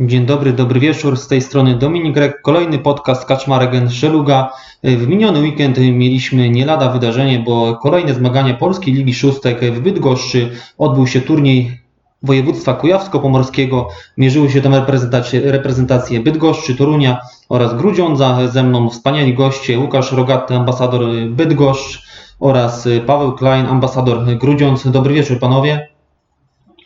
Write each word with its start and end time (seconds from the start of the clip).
Dzień 0.00 0.26
dobry, 0.26 0.52
dobry 0.52 0.80
wieczór. 0.80 1.16
Z 1.16 1.28
tej 1.28 1.42
strony 1.42 1.74
Dominik 1.74 2.14
Grek. 2.14 2.42
Kolejny 2.42 2.78
podcast 2.78 3.24
Kaczmarek 3.24 3.90
Szeluga. 3.90 4.52
W 4.82 5.08
miniony 5.08 5.40
weekend 5.40 5.78
mieliśmy 5.78 6.50
nie 6.50 6.66
lada 6.66 6.88
wydarzenie, 6.88 7.38
bo 7.38 7.76
kolejne 7.76 8.14
zmagania 8.14 8.54
Polskiej 8.54 8.94
Ligi 8.94 9.14
Szóstek 9.14 9.60
w 9.60 9.80
Bydgoszczy. 9.80 10.50
Odbył 10.78 11.06
się 11.06 11.20
turniej 11.20 11.80
województwa 12.22 12.74
kujawsko-pomorskiego. 12.74 13.88
Mierzyły 14.16 14.50
się 14.50 14.60
tam 14.60 14.74
reprezentacje, 14.74 15.52
reprezentacje 15.52 16.20
Bydgoszczy, 16.20 16.74
Torunia 16.74 17.20
oraz 17.48 17.76
Grudziądza. 17.76 18.48
Ze 18.48 18.62
mną 18.62 18.90
wspaniali 18.90 19.34
goście 19.34 19.78
Łukasz 19.78 20.12
Rogaty, 20.12 20.54
ambasador 20.54 21.02
Bydgoszcz 21.28 22.02
oraz 22.40 22.88
Paweł 23.06 23.32
Klein, 23.32 23.66
ambasador 23.66 24.36
Grudziądz. 24.36 24.90
Dobry 24.90 25.14
wieczór 25.14 25.38
panowie. 25.38 25.88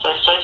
Cześć, 0.03 0.25
cześć. 0.25 0.41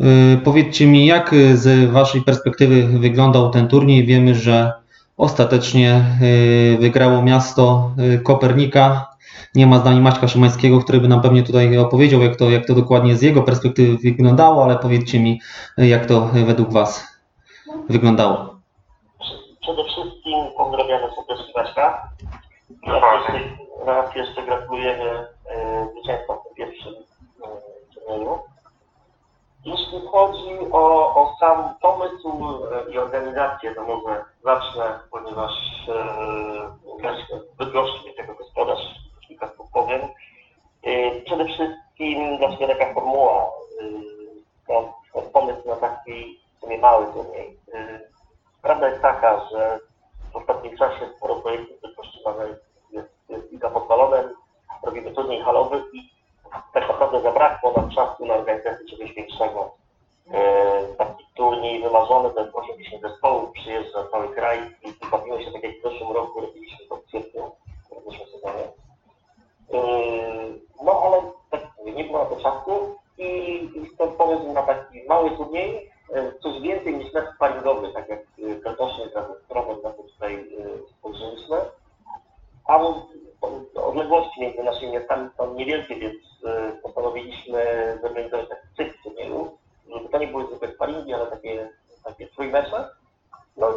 Y, 0.00 0.40
Powiedzcie 0.44 0.86
mi, 0.86 1.06
jak 1.06 1.34
z 1.54 1.90
Waszej 1.90 2.22
perspektywy 2.22 2.98
wyglądał 2.98 3.50
ten 3.50 3.68
turniej? 3.68 4.06
Wiemy, 4.06 4.34
że 4.34 4.72
ostatecznie 5.16 6.04
y, 6.22 6.78
wygrało 6.80 7.22
miasto 7.22 7.90
y, 8.14 8.18
Kopernika. 8.18 9.10
Nie 9.54 9.66
ma 9.66 9.78
z 9.78 9.84
nami 9.84 10.00
Maćka 10.00 10.28
Szymańskiego, 10.28 10.80
który 10.80 11.00
by 11.00 11.08
nam 11.08 11.22
pewnie 11.22 11.42
tutaj 11.42 11.78
opowiedział, 11.78 12.22
jak 12.22 12.36
to, 12.36 12.50
jak 12.50 12.66
to 12.66 12.74
dokładnie 12.74 13.16
z 13.16 13.22
jego 13.22 13.42
perspektywy 13.42 13.96
wyglądało, 13.98 14.64
ale 14.64 14.76
powiedzcie 14.76 15.20
mi, 15.20 15.40
jak 15.78 16.06
to 16.06 16.20
według 16.20 16.72
Was 16.72 17.18
wyglądało. 17.88 18.54
Przede 19.60 19.84
wszystkim 19.84 20.38
pozdrawiamy 20.56 21.04
serdecznie 21.16 21.52
Maćka. 21.56 22.08
Raz 23.86 24.16
jeszcze, 24.16 24.42
gratulujemy 24.42 25.04
e, 25.04 25.26
zwycięstwa 25.92 26.34
w 26.34 26.42
tym 26.44 26.54
pierwszym 26.56 26.92
e, 26.94 27.48
turnieju. 27.94 28.38
Jeśli 29.92 30.08
chodzi 30.08 30.72
o, 30.72 31.14
o 31.14 31.36
sam 31.40 31.74
pomysł 31.82 32.28
e, 32.88 32.92
i 32.92 32.98
organizację, 32.98 33.74
to 33.74 33.82
może 33.82 34.24
zacznę, 34.44 34.98
ponieważ 35.10 35.52
e, 35.88 37.50
w 37.52 37.56
Bydgoszczy 37.56 38.06
jest 38.06 38.18
jako 38.18 38.34
gospodarz, 38.34 38.80
kilka 39.28 39.48
słów 39.56 39.70
powiem. 39.72 40.00
E, 40.82 41.20
Przede 41.20 41.44
wszystkim 41.44 42.38
dlaczego 42.38 42.66
taka 42.66 42.94
formuła, 42.94 43.50
e, 44.68 45.22
pomysł 45.32 45.68
na 45.68 45.76
taki 45.76 46.40
w 46.56 46.60
sumie 46.60 46.78
mały 46.78 47.06
turniej. 47.12 47.58
E, 47.74 48.00
Prawda 48.62 48.88
jest 48.88 49.02
taka, 49.02 49.40
że 49.50 49.78
w 50.32 50.36
ostatnim 50.36 50.76
czasie 50.76 51.08
sporo 51.16 51.34
projektów 51.36 51.80
wykorzystywane 51.80 52.44
jest, 52.48 52.64
jest 53.28 53.52
Liga 53.52 53.70
pod 53.70 53.88
balonem, 53.88 54.34
robimy 54.82 55.12
turniej 55.12 55.42
halowy 55.42 55.82
i 55.92 56.10
tak 56.72 56.88
naprawdę 56.88 57.20
zabrakło 57.22 57.72
nam 57.72 57.90
czasu 57.90 58.26
na 58.26 58.34
organizację 58.34 58.86
czegoś 58.90 59.12
większego. 59.14 59.79
E, 60.32 60.94
taki 60.98 61.24
turniej 61.34 61.82
wymarzony, 61.82 62.30
to 62.30 62.40
jest 62.40 62.54
8 62.54 62.76
tysięcy 62.76 63.08
zespołów, 63.08 63.52
przyjeżdża 63.52 64.04
cały 64.10 64.28
kraj 64.28 64.58
i, 64.82 65.10
bawimy 65.10 65.44
się 65.44 65.52
tak 65.52 65.62
jak 65.62 65.78
w 65.78 65.82
zeszłym 65.82 66.12
roku, 66.12 66.40
robiliśmy 66.40 66.86
to 66.88 66.96
w 66.96 67.04
kwietniu, 67.04 67.50
w 67.90 68.10
zeszłym 68.10 68.28
sezonie. 68.28 68.64
E, 69.72 69.80
no 70.84 71.02
ale 71.02 71.22
tak 71.50 71.60
nie 71.96 72.04
było 72.04 72.18
na 72.18 72.24
to 72.24 72.36
czasu 72.36 72.96
i, 73.18 73.24
i 73.74 73.94
stąd 73.94 74.16
pomysł 74.16 74.52
na 74.52 74.62
taki 74.62 75.02
mały 75.08 75.30
turniej, 75.30 75.90
e, 76.14 76.32
coś 76.42 76.60
więcej 76.60 76.96
niż 76.96 77.12
mecz 77.12 77.34
sparingowy, 77.34 77.92
tak 77.92 78.08
jak 78.08 78.20
Kratosznie, 78.62 79.08
tak 79.08 79.28
jak 79.28 79.38
Stromem, 79.44 79.82
na 79.82 79.90
to 79.90 80.02
tutaj 80.02 80.46
spojrzeliśmy. 80.98 81.56
A 82.66 82.78
odległości 83.74 84.40
między 84.40 84.62
naszymi 84.62 84.92
miastami 84.92 85.28
są 85.36 85.54
niewielkie, 85.54 85.96
więc 85.96 86.16
postanowiliśmy 86.82 87.62
zorganizować 88.02 88.48
taki 88.48 88.66
cykl 88.76 89.02
turniejów, 89.02 89.60
żeby 89.92 90.08
to 90.08 90.18
nie 90.18 90.26
były 90.26 90.46
zwykłe 90.46 90.74
sparingi, 90.74 91.14
ale 91.14 91.26
takie, 91.26 91.70
takie 92.04 92.26
trójmecze. 92.26 92.88
No 93.56 93.70
i, 93.70 93.72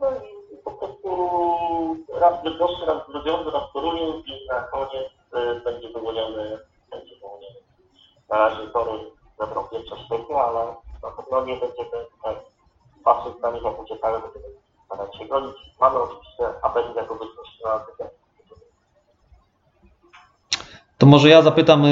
no 0.00 0.10
i 0.10 0.56
po 0.64 0.70
prostu 0.70 1.96
raz 2.14 2.40
w 2.40 2.44
Bydgoszczy, 2.44 2.86
raz 2.86 3.02
w 3.02 3.06
Grudziądzu, 3.06 3.50
raz 3.50 3.70
w 3.70 3.72
Toruniu 3.72 4.22
i 4.26 4.46
na 4.48 4.60
koniec 4.60 5.08
e, 5.32 5.60
będzie 5.60 5.88
wyłoniony, 5.88 6.58
będzie 6.90 7.16
wyłoniony. 7.16 7.56
Na 8.28 8.36
razie 8.36 8.66
Toruń 8.66 9.00
zabrał 9.38 9.68
pierwsze 9.68 9.96
sztuki, 9.96 10.32
ale 10.32 10.74
na 11.02 11.10
pewno 11.10 11.44
nie 11.44 11.56
będziemy 11.56 11.90
tutaj 12.16 12.36
patrzeć 13.04 13.34
na 13.42 13.50
nich 13.50 13.62
jak 13.62 13.80
uciekały, 13.80 14.20
będziemy 14.20 14.54
starać 14.86 15.16
się 15.16 15.26
gonić. 15.26 15.56
Mamy 15.80 15.98
oczywiście 15.98 16.62
apel 16.62 16.84
jako 16.96 17.14
Bydgoszcz 17.14 17.64
na 17.64 17.78
tykę. 17.78 18.10
To 20.98 21.01
może 21.12 21.28
ja 21.28 21.42
zapytam, 21.42 21.84
y, 21.84 21.90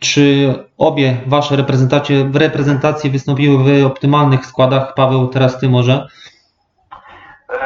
czy 0.00 0.54
obie 0.78 1.16
Wasze 1.26 1.56
reprezentacje, 1.56 2.30
reprezentacje 2.34 3.10
wystąpiły 3.10 3.56
w 3.58 3.86
optymalnych 3.86 4.46
składach? 4.46 4.94
Paweł, 4.94 5.28
teraz 5.28 5.58
Ty 5.60 5.68
może. 5.68 6.06
E, 7.52 7.58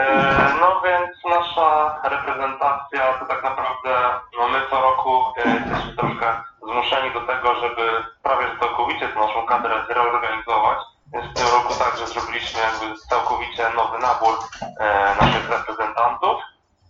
No 0.61 0.69
więc 0.87 1.11
nasza 1.37 1.69
reprezentacja 2.15 3.03
to 3.19 3.25
tak 3.27 3.43
naprawdę 3.43 3.91
no 4.39 4.49
my 4.49 4.59
co 4.71 4.77
roku 4.81 5.13
e, 5.37 5.51
jesteśmy 5.55 5.97
troszkę 5.97 6.27
zmuszeni 6.69 7.11
do 7.17 7.21
tego, 7.21 7.49
żeby 7.63 7.83
prawie 8.23 8.47
całkowicie 8.61 9.09
tę 9.09 9.21
naszą 9.21 9.47
kadrę 9.47 9.75
zreorganizować. 9.89 10.79
Więc 11.13 11.25
w 11.31 11.35
tym 11.35 11.49
roku 11.57 11.73
także 11.85 12.07
zrobiliśmy 12.07 12.61
jakby 12.69 12.87
całkowicie 13.11 13.63
nowy 13.77 13.99
nabór 13.99 14.35
e, 14.81 14.85
naszych 15.21 15.51
reprezentantów. 15.51 16.37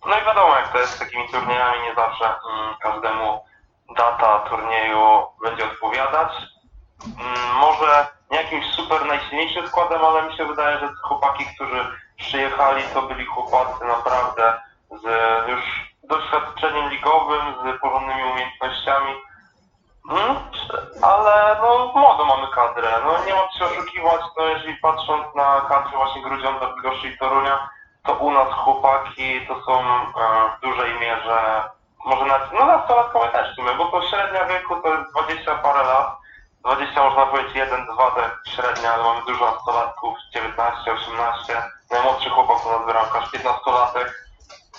No 0.09 0.15
i 0.19 0.25
wiadomo 0.29 0.50
to 0.73 0.79
jest 0.79 0.93
z 0.95 0.99
takimi 0.99 1.29
turniejami, 1.29 1.83
nie 1.83 1.95
zawsze 1.95 2.25
mm, 2.25 2.75
każdemu 2.81 3.45
data 3.97 4.39
turnieju 4.39 5.27
będzie 5.43 5.65
odpowiadać. 5.65 6.33
Mm, 7.05 7.57
może 7.57 8.07
nie 8.31 8.37
jakimś 8.37 8.67
super 8.67 9.07
najsilniejszym 9.07 9.69
składem, 9.69 10.05
ale 10.05 10.23
mi 10.23 10.37
się 10.37 10.47
wydaje, 10.47 10.79
że 10.79 10.89
chłopaki, 11.03 11.47
którzy 11.55 11.87
przyjechali, 12.17 12.83
to 12.95 13.03
byli 13.03 13.27
chłopacy 13.27 13.85
naprawdę 13.85 14.61
z 14.91 15.05
już 15.49 15.91
doświadczeniem 16.05 16.91
ligowym, 16.91 17.55
z 17.63 17.81
porządnymi 17.81 18.23
umiejętnościami. 18.23 19.15
Mm, 20.11 20.37
ale 21.03 21.57
no 21.63 21.93
młodo 21.95 22.25
mamy 22.25 22.49
kadrę, 22.55 22.91
no 23.05 23.25
nie 23.25 23.35
ma 23.35 23.49
co 23.49 23.59
się 23.59 23.65
oszukiwać, 23.65 24.21
no 24.37 24.45
jeżeli 24.45 24.77
patrząc 24.77 25.35
na 25.35 25.61
kadrę 25.61 25.91
właśnie 25.97 26.23
Grudziądza, 26.23 26.67
Bydgoszczy 26.67 27.09
i 27.09 27.19
Torunia, 27.19 27.69
to 28.03 28.15
u 28.15 28.31
nas 28.31 28.49
chłopaki 28.55 29.47
to 29.47 29.63
są 29.63 29.81
e, 29.81 30.07
w 30.57 30.61
dużej 30.61 31.01
mierze, 31.01 31.71
może 32.05 32.25
nawet, 32.25 32.53
no 32.53 32.67
nastolatkowie 32.67 33.29
też 33.29 33.53
w 33.53 33.57
sumie, 33.57 33.75
bo 33.79 33.85
to 33.85 34.09
średnia 34.09 34.45
wieku 34.45 34.77
to 34.77 34.95
jest 34.95 35.11
20 35.11 35.55
parę 35.55 35.85
lat, 35.85 36.17
20 36.65 37.03
można 37.05 37.27
powiedzieć 37.27 37.55
1, 37.55 37.87
2 37.87 38.11
to 38.11 38.21
jest 38.21 38.57
średnia, 38.57 38.95
ale 38.95 39.03
mamy 39.05 39.21
dużo 39.27 39.51
nastolatków, 39.53 40.19
19, 40.35 40.93
18, 40.93 41.63
najmłodszy 41.91 42.31
chłopak 42.31 42.67
u 42.67 42.71
nas 42.71 42.87
bramkarz, 42.87 43.33
15-latek, 43.33 44.11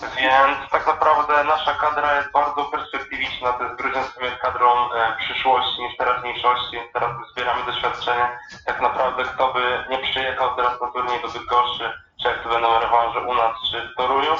więc 0.00 0.70
tak 0.70 0.86
naprawdę 0.86 1.44
nasza 1.44 1.74
kadra 1.74 2.16
jest 2.16 2.32
bardzo 2.32 2.64
perspektywiczna, 2.64 3.52
to 3.52 3.64
jest 3.64 3.76
Grudziądz 3.76 4.16
jest 4.20 4.36
kadrą 4.36 4.92
e, 4.92 5.16
przyszłości 5.18 5.82
niż 5.82 5.96
teraźniejszości, 5.96 6.76
teraz 6.92 7.10
zbieramy 7.32 7.64
doświadczenie. 7.64 8.38
Tak 8.66 8.80
naprawdę 8.80 9.24
kto 9.24 9.52
by 9.52 9.84
nie 9.90 9.98
przyjechał 9.98 10.56
teraz 10.56 10.80
na 10.80 10.90
turniej 10.90 11.22
do 11.22 11.28
Bydgoszczy, 11.28 11.92
czy 12.42 12.48
jak 12.48 12.54
to 12.54 12.60
będą 12.60 12.80
rewanże 12.80 13.20
u 13.20 13.34
nas, 13.34 13.56
czy 13.70 13.88
w 13.88 13.96
Toruniu, 13.96 14.32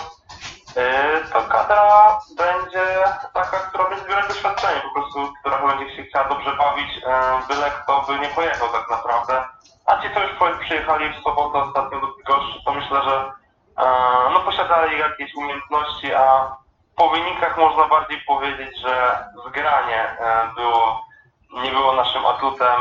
e, 0.77 1.21
to 1.33 1.43
kadra 1.43 2.19
będzie 2.37 2.87
taka, 3.35 3.57
która 3.59 3.85
będzie 3.85 4.05
zbierać 4.05 4.29
doświadczenie, 4.29 4.81
po 4.81 5.01
prostu, 5.01 5.33
która 5.41 5.59
będzie 5.59 5.97
się 5.97 6.03
chciała 6.03 6.29
dobrze 6.29 6.57
bawić, 6.57 6.91
e, 7.07 7.39
byle 7.49 7.71
kto 7.71 8.05
by 8.09 8.19
nie 8.19 8.29
pojechał 8.29 8.69
tak 8.69 8.91
naprawdę. 8.91 9.45
A 9.87 10.03
ci, 10.03 10.15
co 10.15 10.21
już 10.21 10.61
przyjechali 10.61 11.13
w 11.13 11.23
sobotę 11.23 11.59
ostatnio 11.59 12.01
do 12.01 12.07
Bydgoszczy, 12.07 12.65
to 12.65 12.73
myślę, 12.73 13.03
że 13.03 13.33
e, 13.79 13.85
no 14.33 14.41
posiadali 14.41 14.99
jakieś 14.99 15.35
umiejętności, 15.35 16.15
a 16.15 16.57
po 16.97 17.09
wynikach 17.09 17.59
można 17.59 17.89
bardziej 17.89 18.21
powiedzieć, 18.21 18.81
że 18.81 19.25
zgranie 19.49 20.17
było, 20.57 21.07
nie 21.53 21.71
było 21.71 21.93
naszym 21.93 22.27
atutem, 22.27 22.81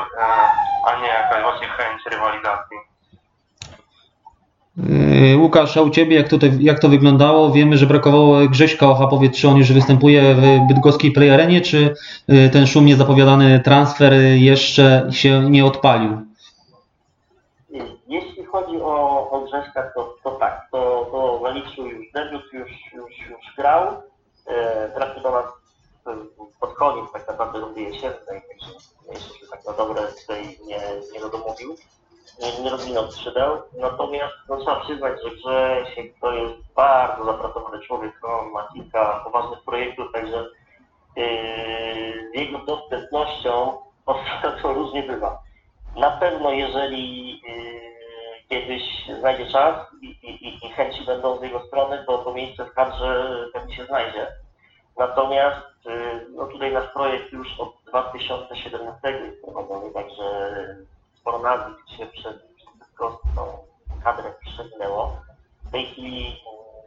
a 0.87 0.95
nie 0.95 1.07
jakaś 1.07 1.43
właśnie 1.43 1.67
chęć 1.67 2.05
rywalizacji. 2.05 2.90
Y, 4.77 5.37
Łukasz, 5.37 5.77
a 5.77 5.81
u 5.81 5.89
Ciebie 5.89 6.15
jak 6.15 6.27
to, 6.27 6.37
jak 6.59 6.79
to 6.79 6.89
wyglądało? 6.89 7.51
Wiemy, 7.51 7.77
że 7.77 7.85
brakowało 7.85 8.47
Grześka 8.49 8.89
Ocha. 8.89 9.07
Powiedz, 9.07 9.37
czy 9.37 9.47
on 9.47 9.57
już 9.57 9.73
występuje 9.73 10.35
w 10.35 10.67
bydgoskiej 10.67 11.11
Play 11.11 11.29
Arenie, 11.29 11.61
czy 11.61 11.95
y, 12.29 12.49
ten 12.49 12.67
szumnie 12.67 12.95
zapowiadany 12.95 13.59
transfer 13.59 14.13
jeszcze 14.35 15.07
się 15.11 15.49
nie 15.49 15.65
odpalił? 15.65 16.17
Jeśli 18.07 18.45
chodzi 18.45 18.81
o, 18.81 19.29
o 19.31 19.41
Grześka, 19.41 19.83
to, 19.95 20.15
to 20.23 20.31
tak, 20.31 20.67
to, 20.71 21.07
to 21.11 21.39
zaliczył 21.43 21.85
już 21.85 22.11
debiut, 22.11 22.53
już, 22.53 22.69
już, 22.93 23.29
już 23.29 23.55
grał. 23.57 23.85
Trafił 24.95 25.23
do 25.23 25.31
nas 25.31 25.45
pod 26.59 26.73
koniec 26.73 27.11
tak 27.13 27.27
naprawdę 27.27 27.59
rundy 27.59 27.81
jesiennej, 27.81 28.41
także 28.49 28.71
tak 29.51 29.65
na 29.65 29.73
dobre 29.73 30.01
Nie, 32.63 32.69
rozwinął 32.69 33.11
skrzydeł. 33.11 33.61
Natomiast 33.77 34.33
no, 34.49 34.57
trzeba 34.57 34.79
przyznać, 34.79 35.13
że 35.23 35.29
Grzesiek 35.29 36.13
to 36.21 36.33
jest 36.33 36.73
bardzo 36.75 37.25
zapracowany 37.25 37.79
człowiek. 37.79 38.13
On 38.23 38.51
ma 38.51 38.67
kilka 38.73 39.21
poważnych 39.23 39.63
projektów, 39.63 40.11
także 40.13 40.45
yy, 41.15 42.31
z 42.31 42.35
jego 42.35 42.57
dostępnością 42.57 43.77
ostatnio 44.05 44.73
różnie 44.73 45.03
bywa. 45.03 45.41
Na 45.95 46.11
pewno, 46.11 46.51
jeżeli 46.51 47.41
kiedyś 48.49 48.83
znajdzie 49.19 49.51
czas 49.51 49.75
i, 50.01 50.07
i, 50.07 50.65
i 50.67 50.69
chęci 50.69 51.05
będą 51.05 51.39
z 51.39 51.41
jego 51.41 51.59
strony, 51.67 52.03
to 52.07 52.17
to 52.17 52.33
miejsce 52.33 52.65
w 52.65 52.73
kadrze 52.73 53.35
pewnie 53.53 53.75
się 53.75 53.85
znajdzie. 53.85 54.27
Natomiast 54.97 55.67
no 56.35 56.45
tutaj 56.45 56.73
nasz 56.73 56.93
projekt 56.93 57.33
już 57.33 57.59
od 57.59 57.73
2017 57.87 59.11
jest 59.11 59.41
prowadzony, 59.41 59.93
także 59.93 60.23
sporo 61.15 61.39
nazwisk 61.39 61.89
się 61.97 62.05
przez, 62.05 62.35
tą 62.97 63.17
kadrę. 64.03 64.33
W 65.65 65.71
tej 65.71 65.85
chwili 65.85 66.41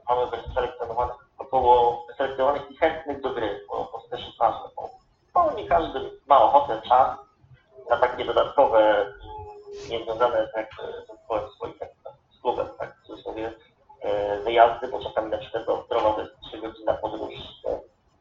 mamy 0.08 0.26
wyselekcjonowanych 0.26 1.16
około 1.38 2.04
wyselekcjonowanych 2.08 2.70
i 2.70 2.76
chętnych 2.76 3.20
do 3.20 3.30
gry, 3.30 3.64
bo, 3.68 3.88
bo 3.92 3.98
to 3.98 4.08
też 4.08 4.26
jest 4.26 4.38
ważne, 4.38 4.68
bo, 4.76 4.90
bo 5.34 5.52
nie 5.52 5.68
każdy 5.68 6.10
ma 6.26 6.42
ochotę, 6.42 6.82
czas 6.88 7.18
na 7.90 7.96
takie 7.96 8.24
dodatkowe, 8.24 9.06
niezwiązane 9.90 10.46
z, 10.46 11.08
zespołem 11.08 11.50
swoim, 11.50 11.74
z 12.38 12.40
klubem, 12.40 12.68
tak, 12.78 12.96
w 12.96 13.06
cudzysłowie, 13.06 13.52
wyjazdy, 14.44 14.88
bo 14.88 15.02
czasami 15.02 15.30
na 15.30 15.38
przykład 15.38 15.66
do 15.66 15.80
Ostrowa 15.80 16.12
to 16.12 16.20
jest 16.20 16.40
3 16.40 16.58
godziny 16.58 16.94
podróż, 16.94 17.34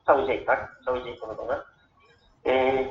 cały 0.06 0.26
dzień, 0.28 0.46
tak, 0.46 0.76
cały 0.86 1.04
dzień 1.04 1.18
prowadzone. 1.18 1.62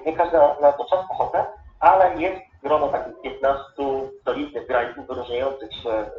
Nie 0.06 0.16
każdy 0.16 0.38
na 0.60 0.72
to 0.72 0.84
czas 0.84 1.10
ochotę, 1.10 1.46
ale 1.80 2.20
jest 2.20 2.51
grono 2.62 2.88
takich 2.88 3.20
15 3.20 3.62
solidnych 4.24 4.66
grajków 4.66 5.06
wyróżniających 5.06 5.74
się 5.74 6.10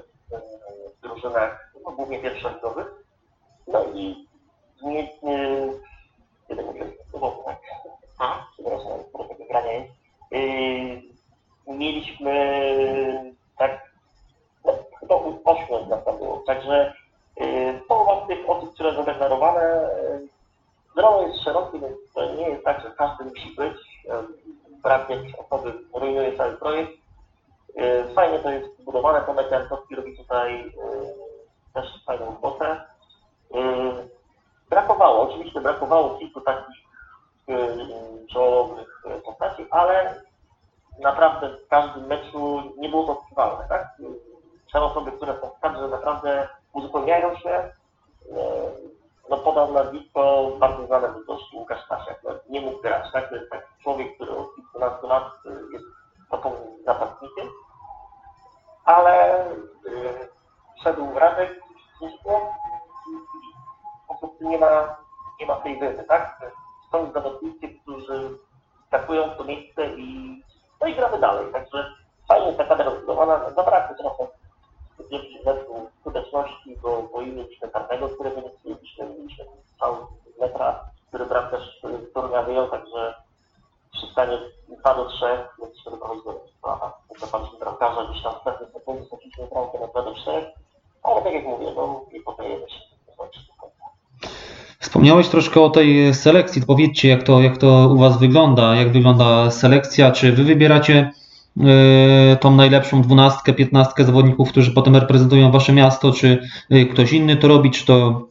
w 0.97 1.01
drużynach, 1.01 1.73
no, 1.85 1.91
głównie 1.91 2.19
pierwszoligowych. 2.19 2.87
No 3.67 3.83
i 3.93 4.27
nie, 4.81 5.03
nie, 5.23 5.73
kiedy 6.47 6.63
mówię, 6.63 6.85
sobotę, 7.11 7.55
tak? 8.19 8.43
Przepraszam, 8.53 8.91
pro 9.13 9.23
tego 9.23 9.45
grania 9.45 9.71
jest. 9.71 9.93
Yy, 10.31 11.01
mieliśmy 11.67 12.33
tak, 13.57 13.91
no, 14.65 14.73
chyba 14.99 15.15
ośmiu 15.45 15.85
nas 15.85 16.05
tam 16.05 16.17
było, 16.17 16.43
także 16.47 16.93
yy, 17.37 17.81
połowa 17.87 18.25
z 18.25 18.27
tych 18.27 18.49
osób, 18.49 18.73
które 18.73 18.95
zadeklarowane, 18.95 19.89
yy, 20.11 20.27
grono 20.95 21.27
jest 21.27 21.43
szerokie, 21.43 21.79
więc 21.79 22.13
to 22.13 22.35
nie 22.35 22.49
jest 22.49 22.63
tak, 22.63 22.81
że 22.81 22.91
każdy 22.97 23.25
musi 23.25 23.55
być. 23.55 23.77
Yy, 24.05 24.42
brak 24.83 25.09
jakiejś 25.09 25.35
osoby 25.35 25.73
rujnuje 25.93 26.37
cały 26.37 26.57
projekt. 26.57 26.91
Yy, 27.75 28.13
fajnie 28.15 28.39
to 28.39 28.49
jest 28.49 28.77
zbudowane, 28.79 29.21
Tomek 29.21 29.51
Jankowski 29.51 29.95
robi 29.95 30.17
tutaj 30.17 30.65
yy, 30.65 30.73
też 31.73 32.03
fajną 32.05 32.25
robotę. 32.25 32.81
Yy, 33.53 34.09
brakowało, 34.69 35.21
oczywiście 35.21 35.61
brakowało 35.61 36.19
kilku 36.19 36.41
takich 36.41 36.83
czołowych 38.29 39.03
postaci, 39.25 39.65
ale 39.69 40.21
naprawdę 40.99 41.49
w 41.49 41.67
każdym 41.67 42.07
meczu 42.07 42.61
nie 42.77 42.89
było 42.89 43.03
to 43.03 43.19
odczuwalne, 43.19 43.65
tak? 43.69 43.87
Trzeba 44.67 44.85
osoby, 44.85 45.11
które 45.11 45.33
są 45.41 45.49
w 45.49 45.59
kadrze 45.59 45.87
naprawdę 45.87 46.47
uzupełniają 46.73 47.35
się. 47.35 47.71
No 49.29 49.37
podam 49.37 49.73
nazwisko 49.73 50.51
bardzo 50.59 50.87
znane 50.87 51.07
w 51.07 51.25
gościu 51.25 51.57
Łukasz 51.57 51.85
Stasiak. 51.85 52.19
No, 52.23 52.29
nie 52.49 52.61
mógł 52.61 52.81
grać, 52.81 53.11
tak? 53.13 53.29
To 53.29 53.35
jest 53.35 53.49
taki 53.49 53.83
człowiek, 53.83 54.15
który 54.15 54.31
od 54.31 54.55
kilkunastu 54.55 55.07
lat 55.07 55.23
jest 55.73 55.85
topowym 56.31 56.83
napastnikiem, 56.85 57.47
ale 58.85 59.45
yy, 59.85 60.29
szedł 60.83 61.19
Radek 61.19 61.63
Słuszko 61.97 62.53
po 64.07 64.15
prostu 64.15 64.49
nie 64.49 64.57
ma, 64.57 64.97
nie 65.39 65.45
ma 65.45 65.55
tej 65.55 65.79
wyry, 65.79 66.03
tak? 66.03 66.41
Są 66.91 67.11
zawodnicy, 67.11 67.67
którzy 67.81 68.37
skakują 68.87 69.29
w 69.29 69.37
to 69.37 69.43
miejsce 69.43 69.87
i 69.87 70.41
no 70.81 70.87
i 70.87 70.95
gramy 70.95 71.19
dalej. 71.19 71.51
Także 71.53 71.93
fajnie 72.27 72.53
ta 72.53 72.65
kadra 72.65 72.85
rozbudowana. 72.85 73.49
Zabrakło 73.49 73.95
trochę 73.95 74.27
w 74.99 75.09
pierwszym 75.09 75.41
meczu 75.45 75.89
skuteczności, 75.99 76.77
bo 76.83 77.09
boimy 77.13 77.45
się 77.55 77.67
karnego, 77.67 78.09
nie 78.65 78.75
chcieliśmy. 78.75 79.05
Mieliśmy 79.05 79.45
cały 79.79 79.97
metra, 80.41 80.79
który 81.07 81.25
brak 81.25 81.51
też 81.51 81.81
turnia 82.13 82.43
wyjął, 82.43 82.67
także 82.67 83.13
przy 83.91 84.07
stanie 84.11 84.37
2 84.79 84.95
do 84.95 85.05
3 85.05 85.25
mogliśmy 85.59 85.91
doprowadzić 85.91 86.23
do 86.23 86.47
sprawa. 86.57 86.97
Zapadliśmy 87.19 87.59
bramkarza 87.59 88.05
gdzieś 88.05 88.23
tam 88.23 88.33
w 88.33 88.43
pewnej 88.43 88.71
sekundzie, 88.73 89.05
skończyliśmy 89.05 89.47
bramkę 89.47 89.79
na 89.79 89.87
2 89.87 90.01
do 90.01 90.13
3, 90.13 90.31
ale 91.03 91.21
tak 91.21 91.33
jak 91.33 91.45
mówię, 91.45 91.67
no 91.75 92.05
nie 92.13 92.21
podajemy 92.21 92.69
się. 92.69 92.93
Wspomniałeś 94.79 95.27
troszkę 95.27 95.61
o 95.61 95.69
tej 95.69 96.13
selekcji. 96.13 96.61
Powiedzcie, 96.67 97.09
jak 97.09 97.23
to, 97.23 97.41
jak 97.41 97.57
to 97.57 97.67
u 97.67 97.97
Was 97.97 98.19
wygląda, 98.19 98.75
jak 98.75 98.91
wygląda 98.91 99.51
selekcja, 99.51 100.11
czy 100.11 100.31
Wy 100.31 100.43
wybieracie 100.43 101.11
tą 102.39 102.55
najlepszą 102.55 103.01
dwunastkę, 103.01 103.53
piętnastkę 103.53 104.03
zawodników, 104.03 104.49
którzy 104.49 104.71
potem 104.71 104.95
reprezentują 104.95 105.51
Wasze 105.51 105.73
miasto, 105.73 106.11
czy 106.11 106.47
yy, 106.69 106.85
ktoś 106.85 107.13
inny 107.13 107.37
to 107.37 107.47
robi, 107.47 107.71
czy 107.71 107.85
to 107.85 108.27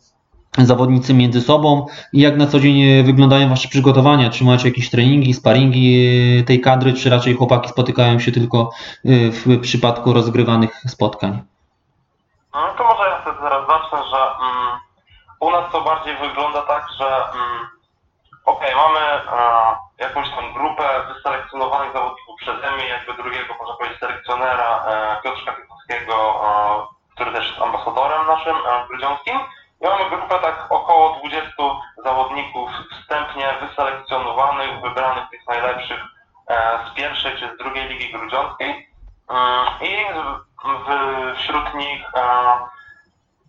zawodnicy 0.59 1.15
między 1.15 1.41
sobą 1.41 1.87
i 2.13 2.21
jak 2.21 2.37
na 2.37 2.47
co 2.47 2.61
dzień 2.61 3.03
wyglądają 3.03 3.49
Wasze 3.49 3.69
przygotowania? 3.69 4.31
Czy 4.31 4.45
macie 4.45 4.69
jakieś 4.69 4.91
treningi, 4.91 5.35
sparingi 5.35 6.09
tej 6.47 6.61
kadry, 6.61 6.93
czy 6.93 7.11
raczej 7.11 7.35
chłopaki 7.35 7.69
spotykają 7.69 8.19
się 8.19 8.33
tylko 8.33 8.71
w 9.05 9.61
przypadku 9.61 10.13
rozgrywanych 10.13 10.83
spotkań? 10.89 11.43
No 12.55 12.61
to 12.79 12.85
może 12.85 13.03
ja 13.11 13.21
wtedy 13.21 13.37
zaraz 13.41 13.67
zacznę, 13.67 13.99
że 14.11 14.19
mm, 14.19 14.79
u 15.41 15.51
nas 15.51 15.73
to 15.73 15.85
bardziej 15.85 16.17
wygląda 16.17 16.63
tak, 16.63 16.87
że 16.99 17.05
mm, 17.05 17.67
okej, 18.45 18.75
okay, 18.75 18.89
mamy 18.89 19.01
e, 19.01 19.23
jakąś 19.99 20.31
tam 20.31 20.53
grupę 20.53 20.85
wyselekcjonowanych 21.15 21.93
zawodników 21.93 22.37
przeze 22.41 22.71
mnie, 22.71 22.89
jakby 22.89 23.15
drugiego, 23.15 23.55
można 23.61 23.75
powiedzieć, 23.75 23.99
selekcjonera 23.99 24.85
e, 24.87 25.23
Piotrka 25.23 25.53
Piłkowskiego, 25.53 26.43
e, 26.45 27.15
który 27.15 27.33
też 27.33 27.49
jest 27.49 27.63
ambasadorem 27.63 28.27
naszym 28.27 28.57
e, 28.57 28.87
grudziąckim. 28.89 29.41
I 29.81 29.85
mamy 29.85 30.11
grupę 30.11 30.39
tak 30.39 30.67
około 30.71 31.19
20 31.19 31.51
zawodników 32.05 32.71
wstępnie 32.91 33.55
wyselekcjonowanych, 33.61 34.81
wybranych 34.81 35.25
tych 35.31 35.47
najlepszych 35.47 36.01
e, 36.49 36.79
z 36.87 36.95
pierwszej 36.95 37.37
czy 37.39 37.55
z 37.55 37.59
drugiej 37.59 37.89
ligi 37.89 38.13
grudziąckiej. 38.13 38.89
Mm, 39.31 39.67
I 39.81 40.07
w, 40.65 41.37
wśród 41.37 41.75
nich 41.75 42.07
e, 42.15 42.23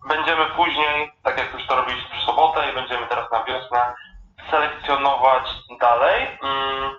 będziemy 0.07 0.45
później, 0.45 1.11
tak 1.23 1.37
jak 1.37 1.53
już 1.53 1.67
to 1.67 1.75
robiliśmy 1.75 2.19
w 2.19 2.25
sobotę 2.25 2.69
i 2.69 2.73
będziemy 2.73 3.07
teraz 3.07 3.31
na 3.31 3.43
wiosnę, 3.43 3.95
selekcjonować 4.53 5.43
dalej. 5.79 6.27
Mm, 6.43 6.91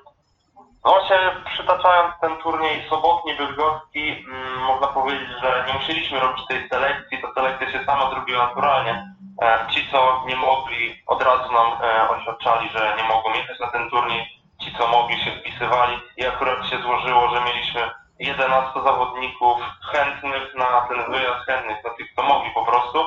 no 0.84 0.90
właśnie 0.90 1.16
przytaczając 1.54 2.14
ten 2.20 2.36
turniej 2.36 2.88
sobotni 2.88 3.34
bydgoski, 3.34 4.24
mm, 4.28 4.58
można 4.58 4.86
powiedzieć, 4.86 5.28
że 5.42 5.64
nie 5.66 5.74
musieliśmy 5.74 6.20
robić 6.20 6.46
tej 6.46 6.68
selekcji, 6.68 7.22
ta 7.22 7.34
selekcja 7.34 7.72
się 7.72 7.84
sama 7.84 8.10
zrobiła 8.10 8.46
naturalnie. 8.46 9.14
E, 9.42 9.66
ci, 9.70 9.88
co 9.92 10.24
nie 10.26 10.36
mogli, 10.36 11.02
od 11.06 11.22
razu 11.22 11.52
nam 11.52 11.68
e, 11.82 12.08
oświadczali, 12.08 12.68
że 12.68 12.94
nie 12.96 13.08
mogą 13.08 13.34
jechać 13.34 13.60
na 13.60 13.70
ten 13.70 13.90
turniej. 13.90 14.26
Ci, 14.62 14.74
co 14.78 14.88
mogli, 14.88 15.20
się 15.20 15.30
wpisywali 15.30 15.98
i 16.16 16.26
akurat 16.26 16.66
się 16.66 16.82
złożyło, 16.82 17.28
że 17.28 17.40
mieliśmy 17.40 17.90
11 18.18 18.82
zawodników 18.84 19.58
chętnych 19.92 20.54
na 20.54 20.80
ten 20.88 21.12
wyjazd, 21.12 21.46
chętnych 21.46 21.84
na 21.84 21.90
tych, 21.90 22.12
kto 22.12 22.22
mogli 22.22 22.50
po 22.50 22.64
prostu. 22.64 22.98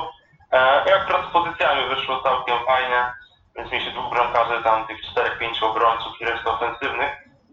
E, 0.52 0.84
I 0.88 0.92
akurat 0.92 1.26
z 1.28 1.32
pozycjami 1.32 1.88
wyszło 1.88 2.22
całkiem 2.22 2.56
fajnie, 2.66 3.12
więc 3.58 3.72
mieliśmy 3.72 3.92
dwóch 3.92 4.10
bramkarzy, 4.10 4.62
tam 4.62 4.86
tych 4.86 5.00
czterech, 5.02 5.38
pięciu 5.38 5.66
obrońców 5.66 6.20
i 6.20 6.24
resztę 6.24 6.50
ofensywnych, 6.50 7.12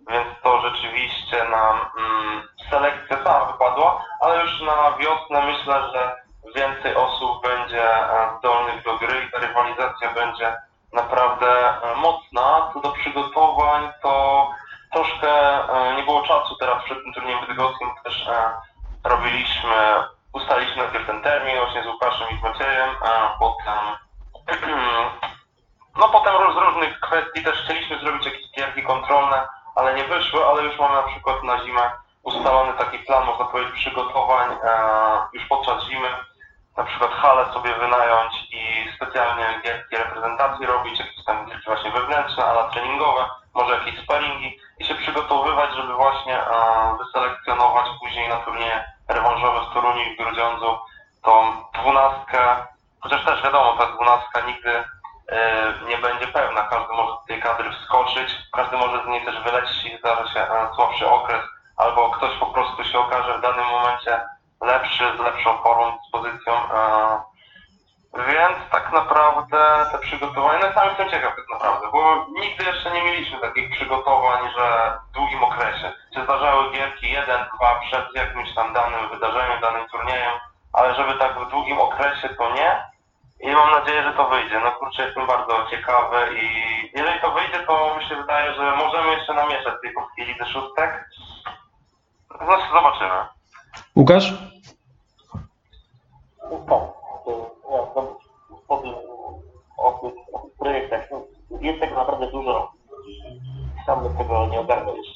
więc 0.10 0.28
to 0.44 0.62
rzeczywiście 0.62 1.44
nam 1.44 1.80
mm, 1.98 2.48
selekcja 2.70 3.24
sama 3.24 3.46
wypadła, 3.46 4.06
ale 4.22 4.42
już 4.42 4.62
na 4.62 4.98
wiosnę 4.98 5.46
myślę, 5.46 5.90
że 5.94 6.16
więcej 6.56 6.96
osób 6.96 7.48
będzie 7.48 7.96
e, 7.96 8.30
zdolnych 8.40 8.84
do 8.84 8.98
gry 8.98 9.26
i 9.28 9.32
ta 9.32 9.40
rywalizacja 9.40 10.14
będzie 10.14 10.58
naprawdę 10.94 11.48
e, 11.50 11.96
mocna. 11.96 12.72
Co 12.74 12.80
do 12.80 12.92
przygotowań, 12.92 13.90
to 14.02 14.50
troszkę 14.94 15.30
e, 15.30 15.96
nie 15.96 16.04
było 16.04 16.22
czasu 16.22 16.56
teraz 16.56 16.84
przed 16.84 17.04
tym 17.04 17.14
turniejem 17.14 17.46
bydgoskim 17.46 17.90
też 18.04 18.28
e, 18.28 18.52
robiliśmy, 19.04 20.04
ustaliliśmy 20.34 20.84
najpierw 20.84 21.08
ten 21.08 21.22
termin 21.22 21.58
właśnie 21.58 21.84
z 21.84 21.88
Łukaszem 21.88 22.28
i 22.30 22.40
z 22.40 22.44
Maciejem, 22.44 22.90
a 23.02 23.38
potem 23.40 23.80
no 25.98 26.10
potem 26.10 26.34
z 26.54 26.58
różnych 26.58 27.00
kwestii 27.00 27.44
też 27.44 27.64
chcieliśmy 27.64 28.00
zrobić 28.00 28.26
jakieś 28.26 28.52
gierki 28.52 28.84
kontrolne, 28.84 29.48
ale 29.76 29.96
nie 29.96 30.04
wyszły, 30.04 30.46
ale 30.46 30.64
już 30.64 30.80
mamy 30.80 30.96
na 30.96 31.04
przykład 31.04 31.44
na 31.44 31.64
zimę 31.64 31.92
ustalony 32.24 32.74
taki 32.74 33.00
plan, 33.00 33.26
można 33.26 33.46
powiedzieć, 33.46 33.76
przygotowań 33.76 34.52
e, 34.52 34.78
już 35.34 35.46
podczas 35.48 35.84
zimy, 35.84 36.08
na 36.78 36.84
przykład 36.84 37.12
halę 37.12 37.46
sobie 37.54 37.74
wynająć 37.74 38.34
i 38.52 38.92
specjalnie 38.96 39.62
gierki 39.64 39.96
reprezentacji 39.98 40.66
robić, 40.66 41.00
jakieś 41.00 41.24
tam 41.26 41.46
gierki 41.46 41.66
właśnie 41.66 41.92
wewnętrzne, 41.92 42.46
ale 42.46 42.72
treningowe, 42.72 43.26
może 43.54 43.74
jakieś 43.74 44.04
sparingi 44.04 44.60
i 44.80 44.86
się 44.86 44.96
przygotowywać, 44.96 45.76
żeby 45.76 45.94
właśnie 45.94 46.40
e, 46.40 46.48
wyselekcjonować 46.98 47.86
później 48.04 48.30
na 48.30 48.38
turnieje 48.38 48.84
rewanżowe 49.08 49.60
w 49.66 49.74
Toruniu 49.74 50.04
i 50.04 50.16
w 50.16 50.18
Grudziądzu 50.18 50.80
tą 51.24 51.64
dwunastkę, 51.74 52.40
chociaż 53.00 53.26
też 53.26 53.44
wiadomo, 53.44 53.78
ta 53.78 53.86
dwunastka 53.86 54.42
nigdy 54.42 54.84
E, 55.32 55.74
nie 55.88 55.98
będzie 55.98 56.28
pełna. 56.28 56.62
Każdy 56.62 56.94
może 56.94 57.14
z 57.24 57.28
tej 57.28 57.42
kadry 57.42 57.72
wskoczyć, 57.72 58.36
każdy 58.52 58.78
może 58.78 59.04
z 59.04 59.08
niej 59.08 59.26
też 59.26 59.44
wylecieć 59.44 59.86
i 59.86 59.98
zdarza 59.98 60.34
się 60.34 60.40
e, 60.40 60.70
słabszy 60.76 61.08
okres, 61.08 61.42
albo 61.78 62.10
ktoś 62.10 62.38
po 62.40 62.46
prostu 62.46 62.84
się 62.84 63.00
okaże 63.00 63.38
w 63.38 63.42
danym 63.42 63.66
momencie 63.66 64.22
lepszy, 64.62 65.04
z 65.18 65.20
lepszą 65.20 65.58
formą, 65.58 65.98
pozycją. 66.12 66.54
E, 66.54 67.20
więc 68.16 68.58
tak 68.72 68.94
naprawdę 68.94 69.86
te 69.92 69.98
przygotowania, 69.98 70.60
no 70.68 70.74
sam 70.74 70.88
jestem 70.88 71.10
ciekaw 71.10 71.36
tak 71.36 71.50
naprawdę, 71.50 71.88
bo 71.92 72.26
nigdy 72.30 72.64
jeszcze 72.64 72.92
nie 72.92 73.04
mieliśmy 73.04 73.40
takich 73.40 73.72
przygotowań, 73.72 74.50
że 74.58 74.98
w 75.10 75.12
długim 75.12 75.44
okresie 75.44 75.94
się 76.14 76.24
zdarzały 76.24 76.72
gierki 76.72 77.12
jeden, 77.12 77.46
dwa 77.56 77.80
przed 77.80 78.16
jakimś 78.16 78.56
tam 78.56 78.74
danym 78.74 79.10
wydarzeniem, 79.10 79.62
danym 79.62 79.90
turniejem, 79.90 80.34
ale 80.74 80.96
żeby 80.96 81.14
tak 81.14 81.40
w 81.40 81.50
długim 81.50 81.80
okresie 81.80 82.30
to 82.30 82.54
nie. 82.54 82.95
I 83.40 83.48
mam 83.52 83.72
nadzieję, 83.72 84.04
że 84.04 84.14
to 84.14 84.30
wyjdzie. 84.30 84.60
No 84.60 84.72
kurczę, 84.72 85.06
jestem 85.06 85.28
bardzo 85.28 85.66
ciekawy 85.72 86.18
i 86.42 86.48
jeżeli 86.96 87.20
to 87.22 87.32
wyjdzie, 87.32 87.60
to 87.68 87.98
mi 87.98 88.06
się 88.10 88.16
wydaje, 88.16 88.54
że 88.54 88.76
możemy 88.76 89.12
jeszcze 89.12 89.34
namieszać 89.34 89.74
tej 89.82 89.94
polskiej 89.94 90.26
lidze 90.26 90.46
szóstek. 90.46 91.10
Znaczy 92.46 92.64
zobaczymy. 92.74 93.26
Łukasz? 93.96 94.34
Tak, 96.68 96.82
ja 97.72 97.78
powiem 98.68 98.94
o 99.78 99.92
tych, 99.92 100.14
o 100.34 100.40
tych 100.40 100.58
projektach. 100.60 101.02
No, 101.12 101.22
Jest 101.62 101.80
tego 101.80 101.96
naprawdę 101.96 102.28
dużo. 102.32 102.72
Sam 103.86 104.04
bym 104.04 104.18
tego 104.18 104.48
nie 104.48 104.60
ogarnął 104.60 104.98
jeszcze 104.98 105.15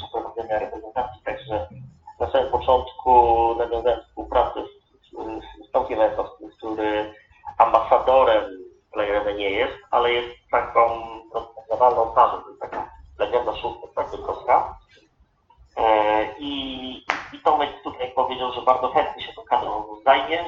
Tomek 17.49 17.81
tutaj 17.83 18.11
powiedział, 18.11 18.51
że 18.53 18.61
bardzo 18.61 18.87
chętnie 18.87 19.23
się 19.23 19.33
tą 19.33 19.41
kadrą 19.43 19.83
zajmie, 20.05 20.45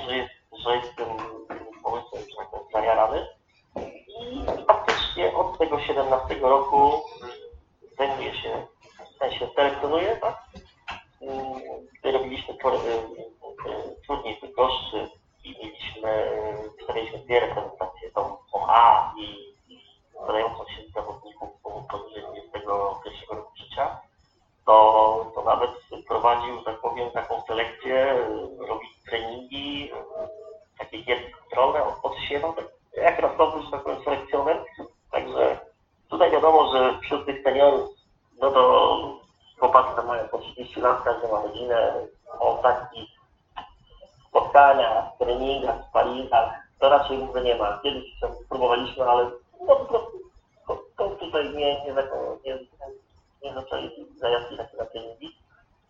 że 0.60 0.75
jest, 0.75 0.96
tym 0.96 1.08
pomysłem 1.84 2.22
że 2.29 2.36
tak 2.38 2.50
powiem, 2.50 2.65
zajarany. 2.74 3.27
I 4.22 4.46
faktycznie 4.67 5.36
od 5.36 5.58
tego 5.58 5.79
17 5.79 6.36
roku 6.36 7.01
zajmuje 7.98 8.34
się, 8.34 8.67
w 9.15 9.17
sensie 9.17 9.48
selekcjonuje, 9.55 10.15
tak? 10.17 10.38
Mm, 11.22 11.62
Gdy 12.00 12.12
robiliśmy 12.12 12.53
tur- 12.53 12.74
y, 12.74 12.88
y, 13.70 13.96
turniej 14.08 14.38
w 14.38 14.41
Bydgoszczy 14.41 15.10
i 15.43 15.50
mieliśmy, 15.63 16.31
wstawialiśmy 16.81 17.20
dwie 17.20 17.39
reprezentacje, 17.39 18.12
tą, 18.12 18.38
tą 18.53 18.65
A 18.67 19.13
i, 19.17 19.24
i 19.74 19.79
badającą 20.27 20.65
się 20.65 20.81
zawodników 20.96 21.50
poniżej 21.91 22.24
21 22.24 22.70
roku 22.70 23.50
życia, 23.58 24.00
to, 24.65 25.31
to 25.36 25.43
nawet 25.43 25.70
prowadził, 26.08 26.58
że 26.60 26.63
tak 26.65 26.81
powiem, 26.81 27.12
taką 27.12 27.41
selekcję, 27.48 28.13
y, 28.13 28.67
robi 28.67 28.88
treningi, 29.10 29.91
y, 29.93 29.96
takie 30.79 31.03
gierki 31.03 31.31
kontrolne, 31.31 31.84
od- 31.84 32.05
odsiewa, 32.05 32.53
tak 32.53 32.65
jak 32.98 33.20
rasowy, 33.20 33.62
że 33.62 33.72
tak 33.72 33.84
powiem, 33.84 34.03
selekcjoner. 34.03 34.65
Także 35.12 35.60
tutaj 36.10 36.31
wiadomo, 36.31 36.72
że 36.74 37.00
wśród 37.00 37.25
tych 37.25 37.43
seniorów, 37.43 37.89
no 38.41 38.51
to 38.51 39.22
chłopacy 39.60 39.96
tam 39.96 40.08
mają 40.08 40.27
po 40.27 40.38
30 40.38 40.81
lat, 40.81 41.03
każdy 41.03 41.27
ma 41.27 41.41
rodzinę, 41.41 41.93
o 42.39 42.55
takich 42.63 43.10
spotkaniach, 44.27 45.05
treningach, 45.20 45.75
sparingach, 45.89 46.53
to 46.79 46.89
raczej 46.89 47.17
w 47.17 47.24
ogóle 47.24 47.43
nie 47.43 47.55
ma. 47.55 47.79
Kiedyś 47.84 48.20
tam 48.22 48.31
próbowaliśmy, 48.50 49.10
ale 49.10 49.31
no 49.62 49.75
po 49.75 49.86
prostu 49.86 50.17
to, 50.67 51.10
to 51.10 51.10
tutaj 52.03 52.38
nie, 52.46 53.50
nie, 53.50 53.53
zaczęli 53.53 53.91
zajazdy 54.17 54.58
takie 54.58 54.77
na 54.77 54.86
treningi. 54.86 55.36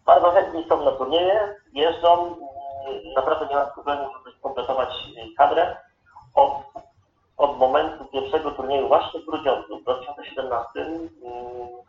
Bardzo 0.06 0.32
chętni 0.32 0.66
są 0.70 0.86
na 0.86 0.92
turnieje, 0.92 1.56
jeżdżą, 1.74 2.26
mm, 2.26 3.14
naprawdę 3.16 3.48
nie 3.48 3.56
ma 3.56 3.66
problemu, 3.66 4.10
żeby 4.14 4.38
skompletować 4.38 4.90
y, 4.90 5.36
kadrę. 5.38 5.78
Od, 6.36 6.52
od 7.38 7.58
momentu 7.58 8.06
pierwszego 8.06 8.52
turnieju 8.52 8.88
właśnie 8.88 9.20
w 9.20 9.26
Grudziądzu 9.26 9.80
w 9.80 9.84
2017 9.84 10.70
mm, 10.76 11.10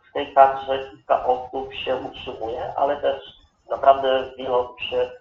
w 0.09 0.13
tej 0.13 0.33
kadrze 0.33 0.89
kilka 0.89 1.25
osób 1.25 1.73
się 1.73 1.95
utrzymuje, 1.95 2.73
ale 2.75 2.97
też 2.97 3.23
naprawdę 3.69 4.31
wiele 4.37 4.57
osób 4.57 4.81
się 4.81 5.11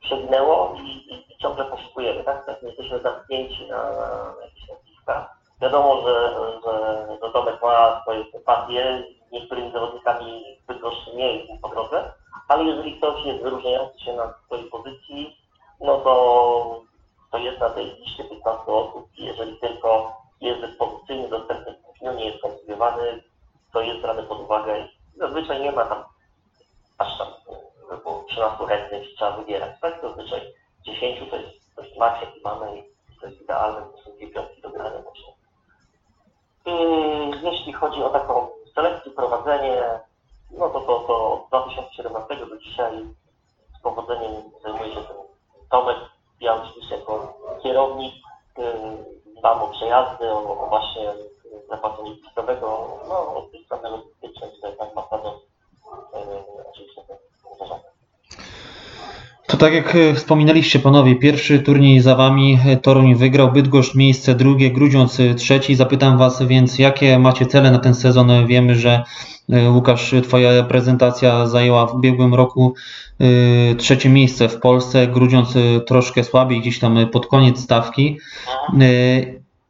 przewinęło 0.00 0.74
i, 0.76 0.86
i, 0.86 1.32
i 1.32 1.38
ciągle 1.38 1.64
poszukujemy, 1.64 2.24
tak? 2.24 2.46
Tak 2.46 2.62
nie 2.62 2.68
jesteśmy 2.68 3.00
zamknięci 3.00 3.68
na, 3.68 3.76
na 3.76 4.44
jakieś 4.44 4.68
nazwiska. 4.68 5.34
Wiadomo, 5.64 6.02
że, 6.02 6.34
że, 6.64 7.06
że 7.22 7.32
Tomek 7.32 7.62
ma 7.62 8.00
swoje 8.02 8.24
sympatie, 8.32 9.04
z 9.28 9.32
niektórymi 9.32 9.72
zawodnikami 9.72 10.44
Bydgoszczy 10.66 11.16
nie 11.16 11.36
jest 11.36 11.62
po 11.62 11.68
drodze, 11.68 12.12
ale 12.48 12.64
jeżeli 12.64 12.96
ktoś 12.96 13.24
jest 13.26 13.42
wyróżniający 13.42 14.00
się 14.00 14.12
na 14.12 14.34
swojej 14.46 14.64
pozycji, 14.64 15.36
no 15.80 15.98
to, 15.98 16.80
to 17.30 17.38
jest 17.38 17.60
na 17.60 17.70
tej 17.70 17.86
liście 17.86 18.24
15 18.24 18.72
osób 18.72 19.08
i 19.18 19.24
jeżeli 19.24 19.56
tylko 19.58 20.16
jest 20.40 20.60
dyspozycyjny, 20.60 21.28
dostępny 21.28 21.74
w 21.74 21.82
kuchni, 21.82 22.08
nie 22.08 22.26
jest 22.26 22.42
konsumowany, 22.42 23.22
to 23.72 23.80
jest 23.82 24.00
brany 24.00 24.22
pod 24.22 24.40
uwagę 24.40 24.88
zazwyczaj 25.16 25.60
nie 25.60 25.72
ma 25.72 25.84
tam 25.84 26.04
aż 26.98 27.18
tam 27.18 27.28
było 28.02 28.24
13 28.28 28.66
chętnych 28.66 29.14
trzeba 29.16 29.36
wybierać, 29.36 29.80
tak? 29.80 30.00
Zazwyczaj 30.02 30.40
10 30.86 31.30
to 31.30 31.36
jest, 31.36 31.76
to 31.76 31.82
jest 31.82 31.96
maks, 31.96 32.20
i 32.36 32.40
to 33.20 33.26
jest 33.26 33.42
idealne, 33.42 33.80
to 33.80 34.02
są 34.02 34.16
dwie 34.16 34.26
piątki 34.26 34.62
do 34.62 34.70
grania 34.70 35.02
właśnie. 35.02 35.34
Yy, 36.66 37.52
Jeśli 37.52 37.72
chodzi 37.84 38.02
o 38.02 38.10
taką 38.10 38.48
selekcję, 38.74 39.12
prowadzenie, 39.12 39.82
no 40.50 40.68
to, 40.68 40.80
to, 40.80 41.04
to 41.06 41.32
od 41.32 41.48
2017 41.48 42.46
do 42.46 42.56
dzisiaj 42.58 42.92
z 43.78 43.82
powodzeniem 43.82 44.32
zajmuje 44.62 44.94
się 44.94 45.00
tym 45.00 45.16
Tomek. 45.70 45.96
Ja 46.40 46.62
oczywiście 46.62 46.96
jako 46.96 47.34
kierownik 47.62 48.14
yy, 48.58 48.64
dbam 49.38 49.62
o 49.62 49.68
przejazdy, 49.68 50.30
o, 50.30 50.60
o 50.60 50.66
właśnie 50.66 51.12
zapłacenie 51.68 52.10
listowego, 52.10 52.98
no 53.08 53.36
od 53.36 53.50
tej 53.50 53.64
strony 53.64 53.88
logistycznej 53.88 54.50
tak 54.78 54.94
naprawdę 54.94 55.28
yy, 55.28 56.64
oczywiście 56.70 57.02
to 57.08 57.54
zarządzam. 57.58 57.90
To 59.54 59.58
tak 59.58 59.74
jak 59.74 59.96
e, 59.96 60.14
wspominaliście 60.14 60.78
panowie, 60.78 61.16
pierwszy 61.16 61.58
turniej 61.58 62.00
za 62.00 62.14
wami 62.14 62.58
e, 62.66 62.76
Toruń 62.76 63.14
wygrał, 63.14 63.52
Bydgoszcz 63.52 63.94
miejsce 63.94 64.34
drugie, 64.34 64.70
Grudziądz 64.70 65.20
e, 65.20 65.34
trzeci. 65.34 65.74
Zapytam 65.74 66.18
was 66.18 66.42
więc, 66.42 66.78
jakie 66.78 67.18
macie 67.18 67.46
cele 67.46 67.70
na 67.70 67.78
ten 67.78 67.94
sezon? 67.94 68.46
Wiemy, 68.46 68.74
że 68.74 69.02
Łukasz, 69.68 70.14
twoja 70.22 70.62
prezentacja 70.62 71.46
zajęła 71.46 71.86
w 71.86 71.94
ubiegłym 71.94 72.34
roku 72.34 72.74
trzecie 73.78 74.08
miejsce 74.08 74.48
w 74.48 74.60
Polsce, 74.60 75.06
Grudziądz 75.06 75.54
troszkę 75.86 76.24
słabiej, 76.24 76.60
gdzieś 76.60 76.78
tam 76.78 77.08
pod 77.12 77.26
koniec 77.26 77.60
stawki. 77.60 78.18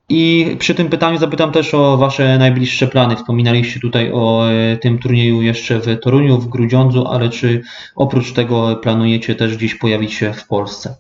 I 0.09 0.57
przy 0.61 0.75
tym 0.75 0.91
pytaniu 0.91 1.19
zapytam 1.19 1.53
też 1.53 1.75
o 1.75 1.97
Wasze 1.97 2.39
najbliższe 2.39 2.87
plany. 2.87 3.17
Wspominaliście 3.17 3.81
tutaj 3.81 4.13
o 4.15 4.51
e, 4.51 4.77
tym 4.77 4.99
turnieju 4.99 5.43
jeszcze 5.43 5.79
w 5.79 6.01
Toruniu, 6.01 6.39
w 6.39 6.49
Grudziądzu, 6.49 7.07
ale 7.09 7.29
czy 7.31 7.63
oprócz 7.97 8.33
tego 8.33 8.77
planujecie 8.77 9.35
też 9.35 9.57
gdzieś 9.57 9.75
pojawić 9.75 10.15
się 10.15 10.33
w 10.33 10.47
Polsce? 10.49 10.97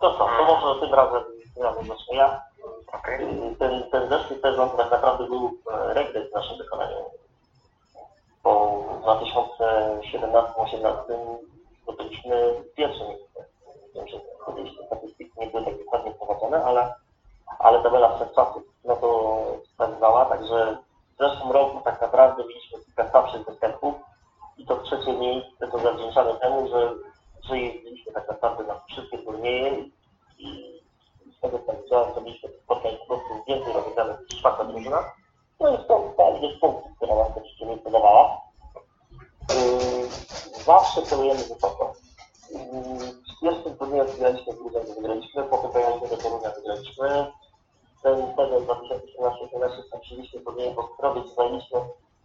To 0.00 0.12
co, 0.12 0.18
to 0.18 0.44
może 0.44 0.80
tym 0.80 0.94
razem, 0.94 1.22
tym 1.54 1.62
razem 1.62 1.86
zacznę 1.86 2.16
ja. 2.16 2.40
Okej. 2.92 3.26
Ten, 3.58 3.82
ten 3.90 4.08
zeszły 4.08 4.38
sezon 4.42 4.68
tak 4.76 4.90
naprawdę 4.90 5.26
był 5.26 5.58
e, 5.72 5.94
regres 5.94 6.30
w 6.30 6.34
naszym 6.34 6.58
wykonaniu. 6.58 6.96
Po 8.42 8.84
2017-2018 9.04 10.92
zdobyliśmy 11.82 12.54
pierwsze 12.76 13.04
miejsce. 13.08 13.44
Że 13.94 14.20
oczywiście 14.46 14.86
statystyki 14.86 15.30
nie 15.40 15.46
były 15.46 15.64
tak 15.64 15.78
dokładnie 15.78 16.10
prowadzone, 16.10 16.64
ale, 16.64 16.94
ale 17.58 17.82
tabela 17.82 18.16
wszechczasów 18.16 18.62
no 18.84 18.96
to 18.96 19.42
wskazywała, 19.64 20.24
także 20.24 20.76
w 21.14 21.18
zeszłym 21.18 21.52
roku 21.52 21.80
tak 21.84 22.00
naprawdę 22.00 22.44
mieliśmy 22.44 22.84
kilka 22.84 23.10
słabszych 23.10 23.46
występów 23.46 23.94
i 24.58 24.66
to 24.66 24.76
trzecie 24.76 25.12
miejsce 25.12 25.68
to 25.72 25.78
zawdzięczamy 25.78 26.34
temu, 26.34 26.68
że, 26.68 26.94
że 27.48 27.58
jeździliśmy 27.58 28.12
tak 28.12 28.28
naprawdę 28.28 28.64
na 28.64 28.80
wszystkie 28.80 29.18
turnieje 29.18 29.84
i 30.38 30.80
z 31.36 31.40
tego 31.40 31.58
co 31.66 31.72
widziałem, 31.72 32.14
to 32.14 32.20
mieliśmy 32.20 32.48
spotkań 32.64 32.96
po 32.98 33.06
prostu 33.06 33.44
więcej 33.48 33.72
rozegranych 33.72 34.20
niż 34.20 34.40
czwarta 34.40 34.64
drużyna. 34.64 35.04
No 35.60 35.74
i 35.74 35.84
stąd 35.84 36.16
ta 36.16 36.30
ilość 36.30 36.60
punktów, 36.60 36.96
która 36.96 37.14
nam 37.14 37.32
to 37.34 37.40
trzecie 37.40 37.66
miejsce 37.66 37.90
dawała. 37.90 38.40
Zawsze 40.64 41.02
celujemy 41.02 41.40
wysoko. 41.44 41.92
W 43.40 43.78
turnieju 43.78 44.04
wygraliśmy, 44.04 44.52
w 44.52 44.56
drugim 44.56 44.94
wygraliśmy, 44.94 45.42
potem 45.42 45.70
pojechaliśmy 45.70 46.08
do 46.08 46.16
Torunia, 46.16 46.50
wygraliśmy. 46.50 47.32
Ten 48.02 48.16
sezon 48.36 48.64
2018-2018 48.64 49.82
skończyliśmy 49.86 50.40
turniejem 50.40 50.74
w 50.74 50.78
Ostrowie, 50.78 51.22
zajęliśmy 51.36 51.80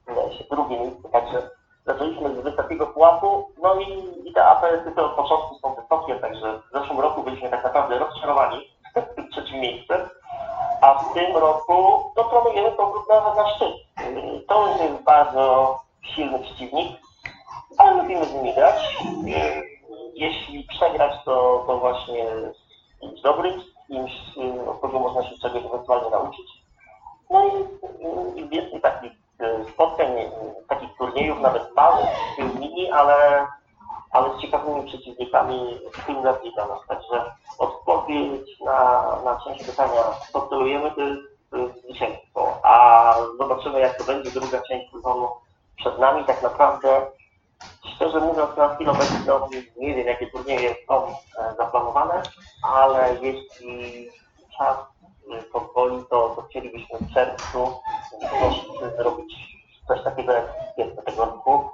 wydaje 0.07 0.37
się 0.37 0.43
drugie 0.51 0.79
miejsce, 0.79 1.09
także 1.09 1.49
zaczęliśmy 1.85 2.35
z 2.35 2.39
wysokiego 2.39 2.87
pułapu, 2.87 3.51
no 3.63 3.75
i, 3.75 4.29
i 4.29 4.33
te 4.33 4.45
apetyty 4.45 5.01
od 5.01 5.15
początku 5.15 5.59
są 5.59 5.75
wysokie, 5.75 6.15
także 6.15 6.59
w 6.59 6.79
zeszłym 6.79 6.99
roku 6.99 7.23
byliśmy 7.23 7.49
tak 7.49 7.63
naprawdę 7.63 7.99
rozczarowani 7.99 8.69
trzecim 9.31 9.59
miejscem, 9.59 10.09
a 10.81 10.93
w 10.93 11.13
tym 11.13 11.37
roku 11.37 12.03
no, 12.17 12.23
planujemy 12.23 12.71
powrót 12.71 13.09
na, 13.09 13.35
na 13.35 13.49
szczyt. 13.49 13.73
To 14.47 14.67
jest 14.67 15.03
bardzo 15.03 15.79
silny 16.01 16.39
przeciwnik, 16.39 16.97
ale 17.77 18.01
lubimy 18.01 18.25
z 18.25 18.33
nimi 18.33 18.53
grać. 18.53 18.97
Jeśli 20.15 20.63
przegrać, 20.63 21.11
to, 21.25 21.63
to 21.67 21.77
właśnie 21.77 22.25
z 22.27 22.99
kimś 22.99 23.21
dobrym, 23.21 23.61
z 23.61 23.87
kimś, 23.87 24.11
od 24.67 24.79
kogo 24.79 24.99
można 24.99 25.23
się 25.23 25.37
czegoś 25.41 25.65
ewentualnie 25.65 26.09
nauczyć. 26.09 26.45
No 27.29 27.43
i, 27.47 28.39
i 28.39 28.49
więcej 28.49 28.81
takich 28.81 29.11
e, 29.39 29.65
spotkań, 29.73 30.07
takich 30.67 30.89
turniejów, 30.97 31.41
nawet 31.41 31.75
małych, 31.75 32.07
mini, 32.59 32.91
ale, 32.91 33.47
ale 34.11 34.37
z 34.37 34.41
ciekawymi 34.41 34.87
przeciwnikami 34.87 35.79
trudnymi 35.93 36.53
dla 36.55 36.67
nas. 36.67 36.79
Także 36.87 37.31
odpowiedź 37.59 38.59
na, 38.59 39.01
na 39.25 39.39
część 39.43 39.65
pytania, 39.65 40.01
co 40.33 40.47
celujemy, 40.47 40.91
to 40.91 41.01
jest 41.01 41.35
zwycięstwo. 41.83 42.57
A 42.63 43.15
zobaczymy, 43.37 43.79
jak 43.79 43.97
to 43.97 44.03
będzie 44.03 44.31
druga 44.31 44.61
część 44.61 44.91
sezonu 44.91 45.27
przed 45.75 45.99
nami. 45.99 46.23
Tak 46.23 46.43
naprawdę, 46.43 47.07
szczerze 47.95 48.19
mówiąc, 48.19 48.57
na 48.57 48.75
chwilę 48.75 48.91
obecną 48.91 49.49
nie 49.77 49.95
wiem, 49.95 50.07
jakie 50.07 50.27
turnieje 50.27 50.75
są 50.87 51.07
e, 51.07 51.55
zaplanowane, 51.57 52.21
ale 52.63 53.17
jeśli 53.21 54.09
czas 54.57 54.77
e, 55.33 55.43
pozwoli, 55.43 56.03
to, 56.09 56.29
to 56.35 56.41
chcielibyśmy 56.41 56.99
w 56.99 57.13
czerwcu 57.13 57.73
zrobić 58.97 59.33
coś 59.87 60.03
takiego 60.03 60.31
jak 60.31 60.45
jest 60.77 61.05
tego 61.05 61.25
roku 61.25 61.69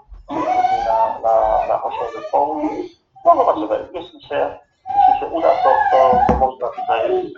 na, 0.86 1.20
na, 1.20 1.68
na 1.68 1.84
8 1.84 2.00
zespołów. 2.22 2.72
No 3.26 3.36
zobaczymy. 3.36 3.90
Jeśli 3.94 4.22
się, 4.22 4.60
jeśli 4.96 5.20
się 5.20 5.26
uda, 5.36 5.50
to, 5.64 5.70
to, 5.92 6.20
to 6.28 6.34
można 6.40 6.68
tutaj 6.68 7.34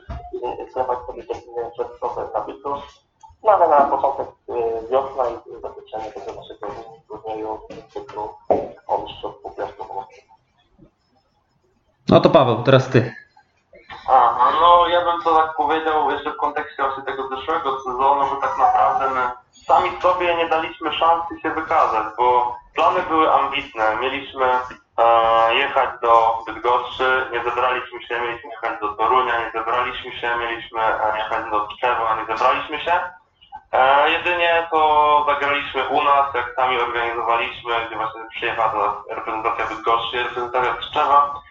sklepać 0.69 0.99
sobie 1.07 1.23
terminy 1.23 1.71
czerwcowe 1.77 2.27
na 2.33 2.41
Bydgoszcz. 2.41 3.03
No 3.43 3.51
ale 3.51 3.67
na 3.67 3.81
początek 3.81 4.27
y, 4.49 4.87
wiosna 4.91 5.23
i 5.29 5.61
zakończenie 5.61 6.11
tego 6.11 6.41
naszego 6.41 6.67
turnieju 7.07 7.59
cyklu 7.93 8.29
o 8.87 8.97
mistrzostwu 8.97 9.49
piaskowym. 9.57 10.03
No 12.09 12.21
to 12.21 12.29
Paweł, 12.29 12.63
teraz 12.63 12.89
ty. 12.89 13.15
Aha, 14.09 14.51
no 14.61 14.87
ja 14.87 15.05
bym 15.05 15.21
to 15.21 15.35
tak 15.35 15.55
powiedział 15.55 16.11
jeszcze 16.11 16.31
w 16.31 16.37
kontekście 16.37 16.83
właśnie 16.83 17.03
tego 17.03 17.27
zeszłego 17.27 17.77
sezonu, 17.79 18.23
że 18.29 18.41
tak 18.41 18.57
naprawdę 18.57 19.09
my 19.09 19.31
sami 19.65 20.01
sobie 20.01 20.35
nie 20.35 20.49
daliśmy 20.49 20.93
szansy 20.93 21.39
się 21.41 21.49
wykazać, 21.49 22.07
bo 22.17 22.55
plany 22.75 23.01
były 23.09 23.33
ambitne. 23.33 23.97
Mieliśmy 24.01 24.45
e, 24.97 25.55
jechać 25.55 25.89
do 26.01 26.43
Bydgoszczy, 26.45 27.29
nie 27.31 27.43
zebraliśmy 27.43 28.03
się, 28.03 28.21
mieliśmy 28.21 28.49
jechać 28.49 28.79
do 28.79 28.87
Torunia, 28.93 29.39
nie 29.39 29.51
zebraliśmy 29.51 30.11
się, 30.11 30.35
mieliśmy 30.39 30.81
e, 30.81 31.17
jechać 31.17 31.51
do 31.51 31.67
Tczewa, 31.67 32.15
nie 32.15 32.25
zebraliśmy 32.35 32.79
się. 32.79 32.99
Jedynie 34.07 34.67
to 34.71 35.23
zagraliśmy 35.27 35.87
u 35.87 36.03
nas, 36.03 36.33
jak 36.33 36.55
sami 36.55 36.79
organizowaliśmy, 36.79 37.73
gdzie 37.87 37.95
właśnie 37.95 38.21
przyjechała 38.29 39.03
reprezentacja 39.09 39.67
Bydgoszczy, 39.67 40.23
reprezentacja 40.23 40.73
Tczewa. 40.73 41.41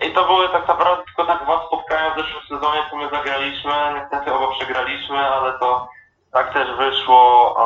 I 0.00 0.12
to 0.12 0.24
były 0.24 0.48
tak 0.48 0.68
naprawdę 0.68 1.04
tylko 1.04 1.24
te 1.24 1.44
dwa 1.44 1.66
spotkania 1.66 2.14
w 2.14 2.18
zeszłym 2.18 2.42
sezonie, 2.48 2.82
co 2.90 2.96
my 2.96 3.08
zagraliśmy. 3.10 3.72
Niestety 3.94 4.34
oba 4.34 4.54
przegraliśmy, 4.54 5.18
ale 5.18 5.58
to 5.58 5.88
tak 6.32 6.52
też 6.52 6.76
wyszło. 6.76 7.56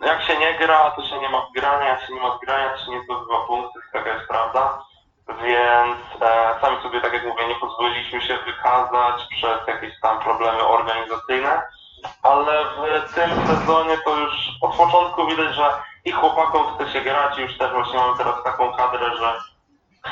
Jak 0.00 0.22
się 0.22 0.38
nie 0.38 0.54
gra, 0.54 0.90
to 0.90 1.02
się 1.02 1.18
nie 1.18 1.28
ma 1.28 1.46
grania, 1.54 1.88
jak 1.88 2.00
się 2.00 2.14
nie 2.14 2.20
ma 2.20 2.38
grania, 2.46 2.70
to 2.70 2.84
się 2.84 2.90
nie 2.90 3.02
zdobywa 3.02 3.46
punktów, 3.46 3.82
taka 3.92 4.14
jest 4.14 4.28
prawda. 4.28 4.82
Więc 5.28 6.22
e, 6.22 6.60
sami 6.60 6.82
sobie, 6.82 7.00
tak 7.00 7.12
jak 7.12 7.26
mówię, 7.26 7.48
nie 7.48 7.54
pozwoliliśmy 7.54 8.20
się 8.20 8.38
wykazać 8.46 9.26
przez 9.30 9.66
jakieś 9.66 10.00
tam 10.00 10.20
problemy 10.20 10.62
organizacyjne. 10.62 11.62
Ale 12.22 12.64
w 13.08 13.14
tym 13.14 13.30
sezonie 13.46 13.98
to 14.04 14.16
już 14.16 14.32
od 14.60 14.76
początku 14.76 15.26
widać, 15.26 15.54
że 15.54 15.70
i 16.04 16.12
chłopakom 16.12 16.74
chce 16.74 16.92
się 16.92 17.00
grać, 17.00 17.38
już 17.38 17.58
też 17.58 17.72
właśnie 17.72 17.98
mamy 17.98 18.18
teraz 18.18 18.44
taką 18.44 18.72
kadrę, 18.72 19.16
że 19.16 19.40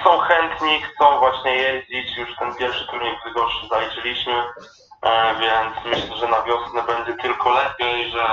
są 0.04 0.18
chętni, 0.18 0.82
chcą 0.82 1.18
właśnie 1.18 1.56
jeździć. 1.56 2.16
Już 2.16 2.36
ten 2.36 2.54
pierwszy 2.54 2.86
turniej 2.86 3.16
w 3.16 3.24
Bydgoszczy 3.24 3.66
zaliczyliśmy, 3.68 4.44
e, 5.02 5.34
więc 5.34 5.74
myślę, 5.84 6.16
że 6.16 6.28
na 6.28 6.42
wiosnę 6.42 6.82
będzie 6.82 7.14
tylko 7.22 7.50
lepiej, 7.50 8.10
że 8.10 8.24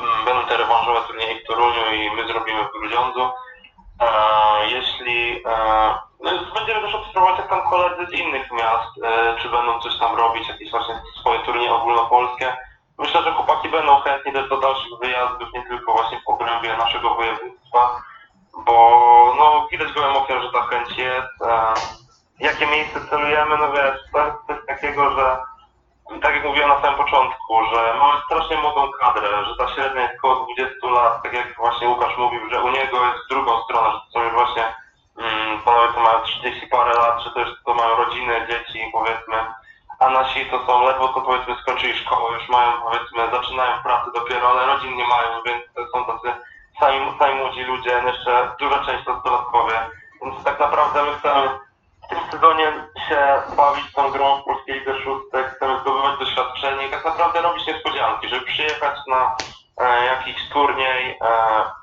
mm, 0.00 0.24
będą 0.24 0.48
te 0.48 0.56
rewanżowe 0.56 1.00
turnieje 1.06 1.40
w 1.40 1.46
Toruniu 1.46 1.92
i 1.92 2.10
my 2.10 2.26
zrobimy 2.26 2.64
w 2.64 2.72
Grudziądzu. 2.72 3.30
E, 4.00 4.06
Jeśli 4.68 5.42
e, 5.46 5.94
no 6.20 6.30
będziemy 6.54 6.80
też 6.80 6.94
obserwować 6.94 7.38
jak 7.38 7.48
tam 7.48 7.70
koledzy 7.70 8.06
z 8.06 8.12
innych 8.12 8.52
miast, 8.52 8.90
czy 9.42 9.48
będą 9.48 9.80
coś 9.80 9.98
tam 9.98 10.16
robić, 10.16 10.48
jakieś 10.48 10.70
właśnie 10.70 11.02
swoje 11.20 11.40
turnieje 11.40 11.74
ogólnopolskie. 11.74 12.56
Myślę, 12.98 13.22
że 13.22 13.32
chłopaki 13.32 13.68
będą 13.68 14.00
chętni 14.00 14.32
też 14.32 14.48
do 14.48 14.60
dalszych 14.60 14.98
wyjazdów, 15.02 15.48
nie 15.54 15.62
tylko 15.62 15.92
właśnie 15.92 16.20
w 16.20 16.28
obrębie 16.28 16.76
naszego 16.76 17.14
województwa 17.14 18.02
bo 18.64 19.34
no, 19.38 19.68
widać 19.70 19.92
gołym 19.92 20.16
okiem, 20.16 20.42
że 20.42 20.52
ta 20.52 20.62
chęć 20.62 20.98
jest. 20.98 21.42
E, 21.42 21.74
jakie 22.40 22.66
miejsce 22.66 23.00
celujemy? 23.10 23.58
No 23.58 23.72
wiesz, 23.72 24.00
to 24.12 24.52
jest 24.52 24.66
takiego, 24.66 25.10
że 25.10 25.36
tak 26.22 26.34
jak 26.34 26.44
mówiłem 26.44 26.68
na 26.68 26.80
samym 26.80 26.98
początku, 26.98 27.64
że 27.64 27.94
mamy 27.98 28.20
strasznie 28.24 28.56
młodą 28.56 28.90
kadrę, 29.00 29.44
że 29.44 29.56
ta 29.56 29.74
średnia 29.74 30.02
jest 30.02 30.18
około 30.18 30.46
20 30.56 30.86
lat, 30.86 31.22
tak 31.22 31.32
jak 31.32 31.56
właśnie 31.56 31.88
Łukasz 31.88 32.18
mówił, 32.18 32.50
że 32.50 32.62
u 32.62 32.68
niego 32.68 33.06
jest 33.06 33.28
drugą 33.30 33.62
stronę, 33.62 33.90
że 33.92 34.00
to 34.00 34.12
są 34.12 34.22
już 34.22 34.32
właśnie 34.32 34.74
mm, 35.18 35.62
panowie, 35.62 35.94
co 35.94 36.00
mają 36.00 36.20
30 36.20 36.66
parę 36.66 36.94
lat, 36.94 37.24
to 37.34 37.40
już 37.40 37.48
to 37.64 37.74
mają 37.74 37.96
rodziny, 37.96 38.46
dzieci, 38.48 38.90
powiedzmy, 38.92 39.36
a 39.98 40.10
nasi 40.10 40.46
to 40.46 40.66
są 40.66 40.86
ledwo 40.86 41.08
co 41.14 41.20
powiedzmy 41.20 41.54
skończyli 41.62 41.98
szkołę, 41.98 42.38
już 42.38 42.48
mają 42.48 42.72
powiedzmy, 42.82 43.30
zaczynają 43.30 43.82
pracę 43.82 44.10
dopiero, 44.14 44.50
ale 44.50 44.66
rodzin 44.66 44.96
nie 44.96 45.06
mają, 45.06 45.42
więc 45.46 45.62
to 45.74 45.86
są 45.92 46.04
tacy 46.04 46.32
sami, 46.80 47.18
sami 47.18 47.34
młodzi 47.34 47.62
ludzie, 47.62 48.02
jeszcze 48.06 48.50
duża 48.58 48.84
część 48.84 49.04
to 49.04 49.20
dodatkowie. 49.24 49.74
Więc 50.22 50.44
tak 50.44 50.60
naprawdę 50.60 51.02
my 51.02 51.18
chcemy 51.18 51.48
w 52.04 52.08
tym 52.08 52.18
sezonie 52.30 52.72
się 53.08 53.42
bawić 53.56 53.92
tą 53.92 54.10
grą 54.10 54.40
w 54.40 54.44
Polskiej 54.44 54.78
Lidze 54.78 54.94
Szóstek, 55.04 55.56
chcemy 55.56 55.80
zdobywać 55.80 56.18
doświadczenie 56.18 56.86
i 56.86 56.90
tak 56.90 57.04
naprawdę 57.04 57.42
robić 57.42 57.66
niespodzianki, 57.66 58.28
żeby 58.28 58.46
przyjechać 58.46 58.98
na 59.06 59.36
e, 59.80 60.04
jakiś 60.04 60.48
turniej, 60.52 61.18
e, 61.20 61.26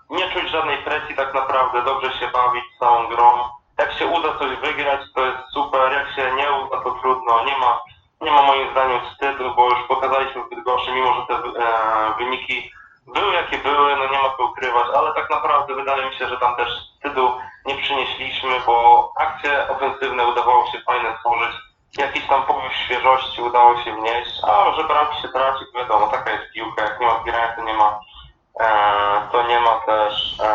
nie 0.09 0.31
czuć 0.31 0.49
żadnej 0.49 0.77
presji 0.77 1.15
tak 1.15 1.33
naprawdę, 1.33 1.81
dobrze 1.81 2.13
się 2.13 2.27
bawić 2.27 2.63
całą 2.79 3.07
grą. 3.07 3.33
Jak 3.79 3.93
się 3.93 4.07
uda 4.07 4.39
coś 4.39 4.57
wygrać, 4.57 5.01
to 5.15 5.25
jest 5.25 5.39
super, 5.53 5.93
jak 5.93 6.15
się 6.15 6.35
nie 6.35 6.51
uda, 6.51 6.81
to 6.81 6.91
trudno, 6.91 7.45
nie 7.45 7.57
ma, 7.57 7.79
nie 8.23 8.31
ma 8.31 8.41
moim 8.41 8.71
zdaniem 8.71 8.99
wstydu, 9.05 9.55
bo 9.55 9.69
już 9.69 9.87
pokazaliśmy 9.87 10.43
w 10.43 10.49
Bydgoszczy, 10.49 10.91
mimo 10.91 11.13
że 11.13 11.25
te 11.27 11.33
e, 11.33 12.13
wyniki 12.17 12.71
były 13.07 13.33
jakie 13.33 13.57
były, 13.57 13.95
no 13.95 14.05
nie 14.05 14.17
ma 14.17 14.37
co 14.37 14.43
ukrywać, 14.43 14.87
ale 14.95 15.13
tak 15.13 15.29
naprawdę 15.29 15.75
wydaje 15.75 16.09
mi 16.09 16.15
się, 16.15 16.27
że 16.27 16.37
tam 16.37 16.55
też 16.55 16.69
wstydu 16.95 17.31
nie 17.65 17.75
przynieśliśmy, 17.75 18.59
bo 18.65 19.11
akcje 19.19 19.69
ofensywne 19.69 20.27
udawało 20.27 20.71
się 20.71 20.81
fajne 20.81 21.17
stworzyć, 21.17 21.55
jakiś 21.97 22.27
tam 22.27 22.43
powiew 22.43 22.73
świeżości 22.73 23.41
udało 23.41 23.81
się 23.81 23.95
wnieść, 23.95 24.31
a 24.43 24.71
że 24.75 24.83
bramki 24.83 25.21
się 25.21 25.29
traci, 25.29 25.65
wiadomo, 25.75 26.07
taka 26.07 26.31
jest 26.31 26.51
piłka, 26.53 26.81
jak 26.81 26.99
nie 26.99 27.07
ma 27.07 27.19
zgrania, 27.21 27.55
to 27.55 27.63
nie 27.63 27.73
ma 27.73 27.99
e, 28.59 28.67
to 29.31 29.47
nie 29.47 29.59
ma 29.59 29.79
też 29.79 30.39
e, 30.39 30.47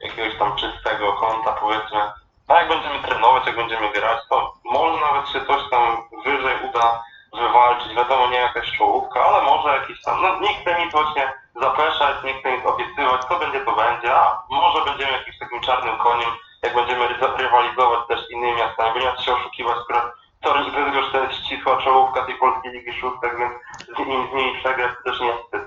jakiegoś 0.00 0.38
tam 0.38 0.56
czystego 0.56 1.12
konta, 1.12 1.52
powiedzmy. 1.52 2.21
A 2.52 2.58
jak 2.60 2.68
będziemy 2.68 2.98
trenować, 3.02 3.46
jak 3.46 3.56
będziemy 3.56 3.92
grać, 3.92 4.18
to 4.30 4.54
może 4.64 4.96
nawet 5.06 5.28
się 5.28 5.40
coś 5.48 5.62
tam 5.70 5.82
wyżej 6.24 6.56
uda 6.68 7.02
wywalczyć. 7.42 7.94
Wiadomo, 7.96 8.28
nie 8.28 8.36
jakaś 8.48 8.66
czołówka, 8.78 9.20
ale 9.24 9.38
może 9.50 9.68
jakiś 9.78 10.02
tam, 10.02 10.22
no 10.22 10.40
nie 10.40 10.54
chcę 10.54 10.70
nic 10.80 10.92
właśnie 10.92 11.32
zapeszać, 11.60 12.14
nie 12.24 12.34
chcę 12.34 12.52
nic 12.52 12.64
obiecywać, 12.66 13.20
co 13.28 13.38
będzie, 13.38 13.60
to 13.60 13.72
będzie, 13.82 14.10
a 14.14 14.42
może 14.50 14.84
będziemy 14.84 15.12
jakimś 15.12 15.38
takim 15.38 15.60
czarnym 15.60 15.96
koniem, 15.96 16.30
jak 16.62 16.74
będziemy 16.74 17.08
ry- 17.08 17.36
rywalizować 17.42 18.00
też 18.08 18.20
z 18.26 18.30
innymi 18.30 18.56
miastami, 18.56 18.90
bo 18.94 18.98
nie 18.98 19.24
się 19.24 19.32
oszukiwać, 19.34 19.76
akurat 19.82 20.06
Toruń 20.42 20.70
Bydgoszcz 20.74 21.12
to 21.12 21.18
jest 21.24 21.34
ścisła 21.40 21.82
czołówka 21.82 22.26
tej 22.26 22.34
polskiej 22.34 22.72
Ligi 22.72 22.92
Szóstek, 23.00 23.32
więc 23.38 23.52
z 23.96 23.98
nimi, 23.98 24.56
z 24.56 24.60
przegrać 24.60 24.90
też 25.04 25.20
nie 25.20 25.32
wstyd. 25.32 25.62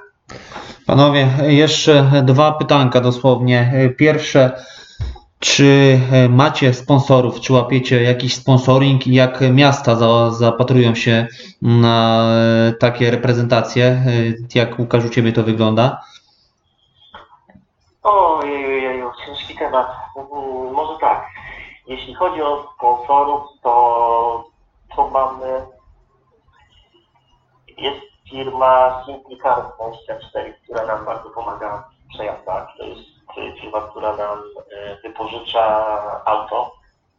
Panowie, 0.88 1.28
jeszcze 1.42 1.94
dwa 2.24 2.52
pytanka 2.52 3.02
dosłownie. 3.02 3.72
Pierwsze, 3.98 4.52
czy 5.46 6.00
macie 6.30 6.74
sponsorów, 6.74 7.40
czy 7.40 7.54
łapiecie 7.54 8.04
jakiś 8.04 8.36
sponsoring 8.36 9.08
i 9.08 9.14
jak 9.14 9.42
miasta 9.52 9.96
za, 9.96 10.32
zapatrują 10.32 10.96
się 10.96 11.28
na 11.62 12.26
takie 12.80 13.12
reprezentacje? 13.12 14.04
Jak 14.56 14.80
Łukasz 14.80 15.06
u 15.06 15.10
Ciebie 15.10 15.32
to 15.34 15.44
wygląda? 15.44 16.02
Ojeju, 18.04 19.12
ciężki 19.26 19.56
temat. 19.58 19.88
Mm, 20.18 20.74
Może 20.74 21.00
tak. 21.00 21.26
Jeśli 21.88 22.14
chodzi 22.14 22.42
o 22.42 22.74
sponsorów, 22.76 23.42
to 23.64 24.50
to 24.96 25.10
mamy. 25.10 25.66
Jest 27.78 28.02
firma 28.30 29.04
Simply 29.06 29.38
Car 29.44 29.64
24, 29.78 30.54
która 30.64 30.86
nam 30.86 31.06
bardzo 31.06 31.30
pomaga 31.30 31.90
w 32.06 32.14
przejazdach. 32.14 32.68
To 32.78 32.84
jest 32.84 33.15
firma, 33.36 33.82
która 33.82 34.16
nam 34.16 34.40
y, 34.40 35.02
wypożycza 35.04 35.66
auto. 36.26 36.72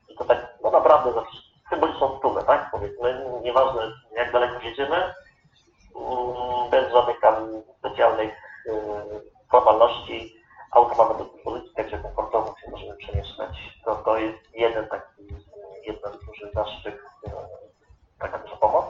I 0.08 0.16
to 0.16 0.24
tak 0.24 0.38
no 0.62 0.70
naprawdę 0.70 1.12
za 1.12 1.22
symboliczną 1.70 2.18
stówę, 2.18 2.42
tak? 2.42 2.70
Powiedzmy, 2.72 3.24
nieważne 3.42 3.92
jak 4.12 4.32
daleko 4.32 4.60
jedziemy, 4.60 4.96
mm, 4.96 5.14
bez 6.70 6.92
żadnych 6.92 7.20
tam 7.20 7.34
specjalnych 7.78 8.34
y, 8.66 8.72
formalności 9.50 10.36
auto 10.70 10.94
mamy 10.94 11.18
do 11.18 11.24
dyspozycji, 11.24 11.74
także 11.74 11.98
komfortowo 11.98 12.54
się 12.60 12.70
możemy 12.70 12.96
przemieszczać. 12.96 13.56
To, 13.84 13.94
to 13.96 14.16
jest 14.18 14.38
jeden 14.54 14.88
taki, 14.88 15.22
jeden 15.86 16.12
duży 16.26 16.50
zaszczyt, 16.54 16.94
e, 17.26 17.30
taka 18.18 18.38
duża 18.38 18.56
pomoc. 18.56 18.84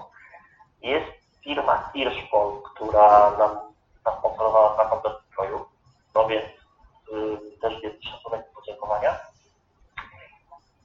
Jest 0.82 1.06
firma 1.44 1.90
Hirschpol, 1.92 2.62
która 2.62 3.30
nam 3.38 3.58
zasponsorowała 4.04 4.76
na 4.76 4.84
komplet 4.90 5.16
stroju. 5.32 5.64
No 6.14 6.28
więc 6.28 6.44
y, 6.44 7.58
też 7.60 7.82
jest 7.82 8.04
szacunek 8.04 8.46
i 8.52 8.54
podziękowania. 8.54 9.18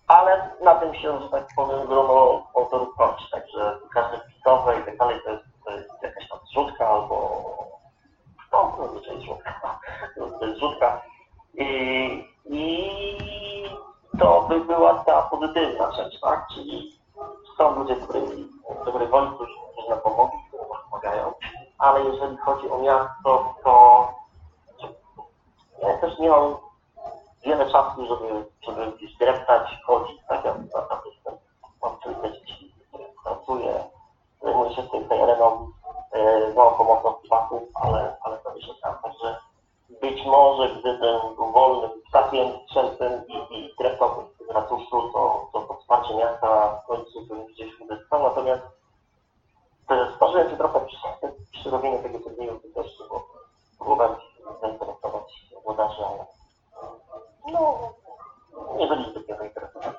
Ale 0.08 0.50
na 0.64 0.76
tym 0.76 0.91
się, 1.02 1.22
że 1.22 1.30
tak 1.30 1.48
powiem, 1.56 1.88
grono 1.88 2.44
autorów 2.56 2.96
kończy. 2.96 3.32
Także 3.32 3.78
każde 3.94 4.18
wpisowe 4.20 4.80
i 4.80 4.84
tak 4.84 4.98
dalej 4.98 5.20
to 5.26 5.32
jest, 5.32 5.44
to 5.66 5.72
jest 5.72 5.90
jakaś 6.04 6.30
tam 6.30 6.40
zrzutka 6.48 6.88
albo 6.88 7.42
no, 8.52 8.78
zazwyczaj 8.80 9.20
zrzutka. 9.20 9.80
To 10.40 10.46
jest 10.46 10.58
zrzutka. 10.58 11.02
I, 11.54 11.66
I 12.46 12.86
to 14.20 14.46
by 14.50 14.60
była 14.60 15.04
ta 15.04 15.22
pozytywna 15.22 15.92
rzecz, 15.92 16.20
tak? 16.20 16.48
Czyli 16.54 17.00
są 17.58 17.76
ludzie, 17.76 17.96
którzy 17.96 18.48
dobrej 18.86 19.08
woli, 19.08 19.32
którzy, 19.36 19.54
nam 19.90 20.00
pomogli, 20.00 20.40
którzy 20.48 20.64
pomagają, 20.84 21.34
ale 21.78 22.04
jeżeli 22.04 22.38
chodzi 22.38 22.70
o 22.70 22.78
miasto, 22.78 23.56
to 23.64 24.08
ja 25.82 25.98
też 25.98 26.20
nie 26.20 26.30
mam 26.30 26.56
wiele 27.46 27.72
czasu, 27.72 28.06
żeby, 28.06 28.46
żeby 28.62 28.92
gdzieś 28.98 29.18
dreptać, 29.18 29.82
chodzić, 29.86 30.18
tak 30.30 30.46
jak 30.46 30.58
na 30.58 30.82
tak 30.82 31.02
jestem. 31.06 31.34
Mam 31.84 32.00
trójkę 32.00 32.32
dzieci, 32.32 32.74
które 32.88 33.04
pracuję, 33.24 33.84
zajmuję 34.42 34.76
się 34.76 34.84
tym 34.84 35.10
terenem, 35.10 35.72
z 36.52 36.56
małą 36.56 36.72
pomocą 36.72 37.12
chłopaków, 37.12 37.62
ale, 37.74 38.18
ale 38.22 38.38
to 38.38 38.62
się 38.62 38.74
tam. 38.82 38.96
Także 39.04 39.38
być 40.02 40.26
może 40.26 40.70
gdybym 40.70 41.36
był 41.36 41.52
wolnym 41.52 41.92
ptakiem 42.10 42.48
strzelcem 42.66 43.28
i, 43.28 43.58
i 43.58 43.76
dreptał 43.80 44.10
z 44.48 44.52
ratuszu, 44.52 45.10
to, 45.14 45.48
to 45.54 45.62
to 45.62 45.74
wsparcie 45.74 46.16
miasta 46.16 46.82
w 46.84 46.88
końcu 46.88 47.22
bym 47.22 47.46
Natomiast 48.24 48.64
sparzyłem 50.16 50.50
się 50.50 50.58
trochę 50.58 50.86
przy, 50.86 50.98
przy 51.52 51.70
robieniu 51.70 52.04
tego 52.04 52.20
turnieju 52.20 52.60
też, 52.76 52.88
bo 53.10 53.28
próbowałem 53.80 54.16
zainteresować 54.62 55.24
włodarzy, 55.64 56.02
ale 56.06 56.26
no, 57.52 57.90
nie 58.78 58.88
byli 58.88 59.12
zbytnio 59.12 59.38
zainteresowani. 59.38 59.96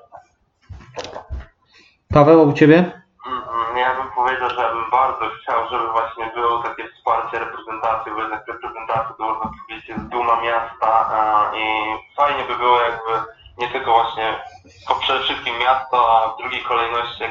Paweł, 2.13 2.49
u 2.49 2.53
Ciebie? 2.53 3.01
Mhm, 3.27 3.77
Ja 3.77 3.95
bym 3.95 4.11
powiedział, 4.11 4.49
że 4.49 4.61
ja 4.61 4.69
bym 4.73 4.89
bardzo 4.91 5.25
chciał, 5.41 5.69
żeby 5.69 5.91
właśnie 5.91 6.31
było 6.35 6.63
takie 6.63 6.89
wsparcie 6.89 7.39
reprezentacji, 7.39 8.11
bo 8.11 8.21
jednak 8.21 8.47
reprezentacja 8.47 9.15
to 9.17 9.23
można 9.23 9.51
powiedzieć 9.67 9.89
jest 9.89 10.03
duma 10.07 10.41
miasta 10.41 10.91
i 11.55 11.63
fajnie 12.15 12.43
by 12.43 12.55
było 12.55 12.81
jakby 12.81 13.11
nie 13.57 13.67
tylko 13.67 13.91
właśnie, 13.91 14.43
tylko 14.77 15.01
przede 15.01 15.19
wszystkim 15.19 15.57
miasto, 15.59 16.17
a 16.17 16.33
w 16.33 16.37
drugiej 16.37 16.63
kolejności 16.63 17.23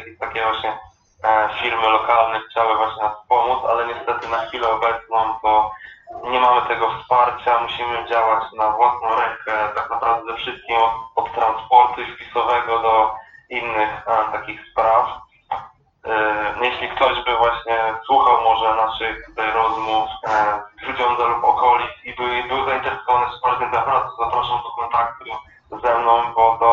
ze 25.93 25.99
mną, 25.99 26.23
bo 26.37 26.57
to 26.61 26.71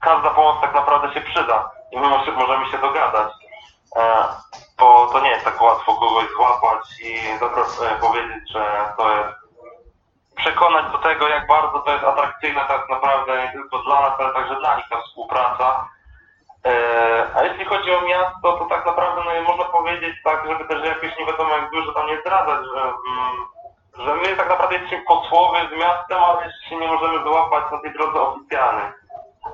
każda 0.00 0.30
pomoc 0.30 0.60
tak 0.60 0.74
naprawdę 0.74 1.14
się 1.14 1.20
przyda 1.20 1.70
i 1.92 2.00
my 2.00 2.08
może- 2.08 2.32
możemy 2.32 2.66
się 2.66 2.78
dogadać. 2.78 3.32
E, 3.96 4.26
Bo 4.78 5.06
to 5.12 5.20
nie 5.20 5.30
jest 5.30 5.44
tak 5.44 5.62
łatwo 5.62 5.94
kogoś 5.94 6.24
złapać 6.36 7.00
i 7.02 7.14
e, 7.82 8.00
powiedzieć, 8.00 8.52
że 8.52 8.92
to 8.96 9.10
jest 9.16 9.28
przekonać 10.36 10.92
do 10.92 10.98
tego, 10.98 11.28
jak 11.28 11.46
bardzo 11.46 11.78
to 11.80 11.92
jest 11.92 12.04
atrakcyjne 12.04 12.60
tak 12.68 12.88
naprawdę 12.88 13.42
nie 13.42 13.52
tylko 13.52 13.78
dla 13.78 14.00
nas, 14.00 14.12
ale 14.20 14.32
także 14.34 14.54
dla 14.56 14.76
nich 14.76 14.88
ta 14.90 15.00
współpraca. 15.00 15.88
E, 16.66 16.72
A 17.36 17.42
jeśli 17.42 17.64
chodzi 17.64 17.94
o 17.94 18.00
miasto, 18.00 18.52
to 18.58 18.64
tak 18.64 18.86
naprawdę 18.86 19.22
no, 19.24 19.42
można 19.48 19.64
powiedzieć 19.64 20.16
tak, 20.24 20.46
żeby 20.48 20.64
też 20.64 20.84
jakoś 20.84 21.18
nie 21.18 21.26
wiadomo 21.26 21.50
jak 21.56 21.70
dużo 21.70 21.92
tam 21.92 22.06
nie 22.06 22.20
zdradzać, 22.20 22.60
że, 22.74 22.80
mm, 22.82 23.36
że 23.98 24.14
my 24.14 24.36
tak 24.36 24.48
naprawdę 24.48 24.74
jesteśmy 24.74 25.04
posłowie 25.04 25.60
z 25.68 25.78
miastem, 25.78 26.18
ale 26.24 26.46
jeszcze 26.46 26.76
nie 26.76 26.88
możemy 26.88 27.22
złapać 27.22 27.64
na 27.72 27.80
tej 27.80 27.92
drodze 27.92 28.20
oficjalnej. 28.20 28.86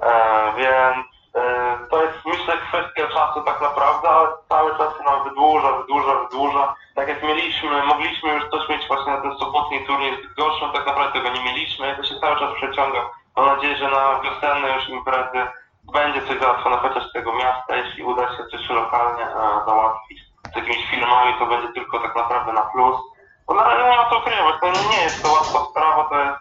E, 0.03 0.53
więc 0.57 1.07
e, 1.35 1.79
to 1.91 2.03
jest 2.03 2.19
myślę 2.27 2.59
kwestia 2.59 3.09
czasu 3.09 3.43
tak 3.43 3.61
naprawdę, 3.61 4.09
ale 4.09 4.29
cały 4.49 4.79
czas 4.79 4.99
się 4.99 5.05
nam 5.05 5.25
wydłuża, 5.25 5.73
wydłuża, 5.73 6.15
wydłuża. 6.15 6.75
Tak 6.95 7.09
jak 7.09 7.23
mieliśmy, 7.23 7.83
mogliśmy 7.83 8.35
już 8.35 8.49
coś 8.51 8.69
mieć 8.69 8.89
właśnie 8.89 9.13
na 9.13 9.21
ten 9.21 9.39
sobotni 9.39 9.87
turniej 9.87 10.17
z 10.17 10.23
Bydgoszczą, 10.23 10.73
tak 10.73 10.87
naprawdę 10.87 11.13
tego 11.13 11.37
nie 11.37 11.45
mieliśmy, 11.45 11.97
to 11.97 12.05
się 12.05 12.21
cały 12.21 12.39
czas 12.39 12.55
przeciąga. 12.55 13.11
Mam 13.37 13.47
nadzieję, 13.47 13.77
że 13.77 13.89
na 13.91 14.21
wiosenne 14.21 14.69
już 14.75 14.89
imprezy 14.89 15.47
będzie 15.93 16.23
coś 16.23 16.39
załatwione 16.41 16.77
chociaż 16.77 17.09
z 17.09 17.13
tego 17.13 17.33
miasta, 17.33 17.77
jeśli 17.77 18.03
uda 18.03 18.37
się 18.37 18.47
coś 18.51 18.69
lokalnie 18.71 19.25
e, 19.25 19.35
załatwić 19.67 20.21
z 20.53 20.57
jakimiś 20.57 20.91
firmami, 20.91 21.35
to 21.39 21.47
będzie 21.47 21.69
tylko 21.69 21.99
tak 21.99 22.17
naprawdę 22.17 22.53
na 22.53 22.63
plus. 22.63 22.97
Razie 23.49 23.83
nie 23.83 23.97
ma 23.97 24.11
co 24.11 24.19
ukrywać, 24.19 24.55
to 24.61 24.67
nie 24.91 25.03
jest 25.03 25.23
to 25.23 25.33
łatwa 25.33 25.65
sprawa, 25.71 26.05
to 26.05 26.19
jest 26.21 26.39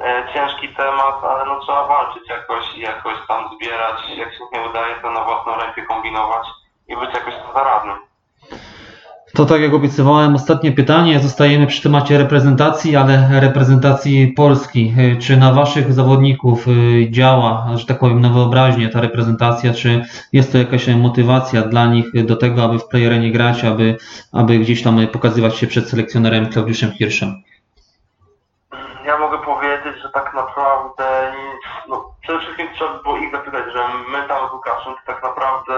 e, 0.00 0.32
ciężki 0.32 0.74
temat, 0.74 1.24
ale 1.24 1.44
no 1.44 1.60
trzeba 1.60 1.86
walczyć 1.86 2.28
jakoś 2.28 2.74
i 2.74 2.80
jakoś 2.80 3.26
tam 3.28 3.50
zbierać. 3.54 4.08
Jak 4.08 4.32
się 4.34 4.44
nie 4.52 4.68
udaje, 4.68 4.94
to 4.94 5.10
na 5.10 5.24
własną 5.24 5.56
rękę 5.56 5.82
kombinować 5.82 6.46
i 6.88 6.96
być 6.96 7.14
jakoś 7.14 7.34
zaradnym. 7.54 8.09
To 9.40 9.46
tak 9.46 9.60
jak 9.60 9.74
obiecywałem, 9.74 10.34
ostatnie 10.34 10.72
pytanie. 10.72 11.20
Zostajemy 11.20 11.66
przy 11.66 11.82
temacie 11.82 12.18
reprezentacji, 12.18 12.96
ale 12.96 13.40
reprezentacji 13.40 14.32
Polski. 14.36 14.94
Czy 15.20 15.36
na 15.36 15.52
Waszych 15.52 15.92
zawodników 15.92 16.68
y, 16.68 17.10
działa, 17.10 17.66
że 17.74 17.86
tak 17.86 17.98
powiem, 17.98 18.20
na 18.20 18.28
wyobraźnię 18.28 18.88
ta 18.88 19.00
reprezentacja? 19.00 19.74
Czy 19.74 20.04
jest 20.32 20.52
to 20.52 20.58
jakaś 20.58 20.88
motywacja 20.88 21.62
dla 21.62 21.86
nich 21.86 22.24
do 22.24 22.36
tego, 22.36 22.64
aby 22.64 22.78
w 22.78 22.88
playerenie 22.88 23.32
grać, 23.32 23.64
aby, 23.64 23.96
aby 24.32 24.58
gdzieś 24.58 24.82
tam 24.82 25.06
pokazywać 25.06 25.56
się 25.56 25.66
przed 25.66 25.88
selekcjonerem 25.88 26.46
Klaudiuszem 26.46 26.92
Hirszem? 26.92 27.42
Ja 29.06 29.18
mogę 29.18 29.38
powiedzieć, 29.38 30.02
że 30.02 30.10
tak 30.14 30.34
naprawdę, 30.34 30.89
wszystkim 32.60 32.76
trzeba 32.76 32.96
by 32.96 33.02
było 33.02 33.16
ich 33.16 33.32
zapytać, 33.32 33.72
że 33.72 33.88
my 34.08 34.28
tam 34.28 34.48
z 34.48 34.52
Łukaszem 34.52 34.94
to 34.94 35.00
tak 35.06 35.22
naprawdę, 35.22 35.74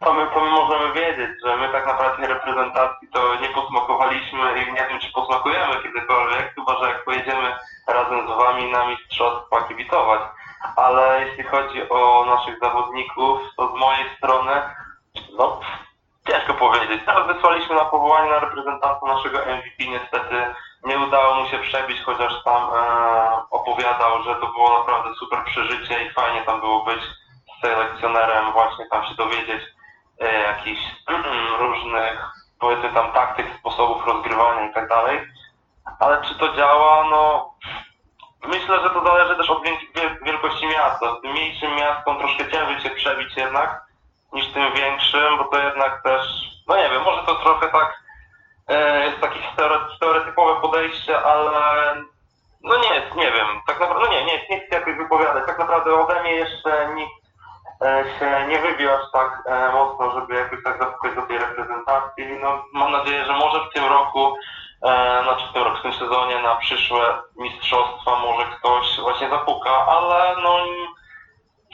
to 0.00 0.14
my, 0.14 0.24
my 0.24 0.50
możemy 0.50 0.92
wiedzieć, 0.92 1.30
że 1.44 1.56
my 1.56 1.68
tak 1.68 1.86
naprawdę 1.86 2.26
reprezentacji 2.26 3.08
to 3.08 3.34
nie 3.40 3.48
posmakowaliśmy 3.48 4.40
i 4.52 4.72
nie 4.72 4.86
wiem, 4.88 4.98
czy 5.00 5.12
posmakujemy 5.12 5.82
kiedykolwiek, 5.82 6.54
chyba, 6.54 6.78
że 6.78 6.88
jak 6.88 7.04
pojedziemy 7.04 7.56
razem 7.86 8.28
z 8.28 8.30
wami 8.30 8.70
na 8.70 8.86
mistrzostwa 8.86 9.62
kibicować. 9.68 10.20
Ale 10.76 11.26
jeśli 11.26 11.44
chodzi 11.44 11.88
o 11.88 12.24
naszych 12.26 12.58
zawodników, 12.58 13.40
to 13.56 13.76
z 13.76 13.80
mojej 13.80 14.16
strony, 14.16 14.52
no, 15.38 15.60
ciężko 16.28 16.54
powiedzieć. 16.54 17.02
Teraz 17.06 17.26
wysłaliśmy 17.26 17.74
na 17.74 17.84
powołanie 17.84 18.30
na 18.30 18.40
reprezentanta 18.40 19.06
naszego 19.06 19.38
MVP, 19.38 19.84
niestety 19.88 20.54
nie 20.84 20.98
udało 20.98 21.34
mu 21.34 21.48
się 21.48 21.58
przebić, 21.58 22.02
chociaż 22.02 22.44
tam 22.44 22.62
e, 22.62 23.42
opowiadał, 23.50 24.22
że 24.22 24.34
to 24.34 24.46
było 24.46 24.78
naprawdę 24.78 25.14
super 25.14 25.44
przeżycie 25.44 26.04
i 26.04 26.12
fajnie 26.12 26.42
tam 26.42 26.60
było 26.60 26.84
być 26.84 27.00
z 27.02 27.60
selekcjonerem, 27.60 28.52
właśnie 28.52 28.86
tam 28.86 29.04
się 29.04 29.14
dowiedzieć 29.14 29.62
e, 30.20 30.42
jakichś 30.42 30.82
różnych, 31.58 32.30
powiedzmy 32.60 32.92
tam 32.92 33.12
taktyk, 33.12 33.46
sposobów 33.58 34.06
rozgrywania 34.06 34.70
i 34.70 34.74
tak 34.74 34.88
dalej. 34.88 35.20
Ale 36.00 36.22
czy 36.22 36.34
to 36.34 36.56
działa? 36.56 37.04
No 37.10 37.54
myślę, 38.44 38.80
że 38.80 38.90
to 38.90 39.04
zależy 39.04 39.36
też 39.36 39.50
od 39.50 39.62
wiel- 39.62 40.24
wielkości 40.24 40.66
miasta. 40.66 41.16
Tym 41.22 41.32
mniejszym 41.32 41.74
miastom 41.74 42.18
troszkę 42.18 42.50
ciężej 42.50 42.80
się 42.80 42.90
przebić 42.90 43.36
jednak 43.36 43.84
niż 44.32 44.52
tym 44.52 44.72
większym, 44.72 45.38
bo 45.38 45.44
to 45.44 45.58
jednak 45.58 46.02
też, 46.02 46.26
no 46.68 46.76
nie 46.76 46.90
wiem, 46.90 47.02
może 47.02 47.22
to 47.22 47.34
trochę 47.34 47.68
tak 47.68 48.03
jest 49.04 49.20
takie 49.20 49.40
stereotypowe 49.96 50.60
podejście, 50.60 51.22
ale 51.22 51.94
no 52.64 52.76
nie 52.76 52.94
jest, 52.94 53.16
nie 53.16 53.32
wiem, 53.32 53.46
tak 53.66 53.80
naprawdę, 53.80 54.04
no 54.04 54.12
nie, 54.12 54.24
nie, 54.24 54.46
nie 54.50 54.60
chcę 54.60 54.74
jakoś 54.74 54.96
wypowiadać, 54.96 55.46
tak 55.46 55.58
naprawdę 55.58 55.94
ode 55.94 56.22
mnie 56.22 56.32
jeszcze 56.32 56.94
nikt 56.94 57.24
e, 57.82 58.04
się 58.18 58.46
nie 58.48 58.58
wybił 58.58 58.90
aż 58.90 59.12
tak 59.12 59.42
e, 59.46 59.72
mocno, 59.72 60.10
żeby 60.10 60.34
jakoś 60.34 60.62
tak 60.64 60.78
zapukać 60.78 61.14
do 61.14 61.22
tej 61.22 61.38
reprezentacji. 61.38 62.24
No, 62.42 62.64
mam 62.72 62.92
nadzieję, 62.92 63.24
że 63.24 63.32
może 63.32 63.60
w 63.60 63.72
tym 63.72 63.84
roku, 63.84 64.36
e, 64.82 65.22
znaczy 65.22 65.46
w 65.50 65.52
tym 65.52 65.62
roku, 65.62 65.78
w 65.78 65.82
tym 65.82 65.92
sezonie 65.92 66.42
na 66.42 66.56
przyszłe 66.56 67.22
mistrzostwa 67.36 68.18
może 68.18 68.44
ktoś 68.58 69.00
właśnie 69.00 69.30
zapuka, 69.30 69.86
ale 69.86 70.36
no 70.42 70.58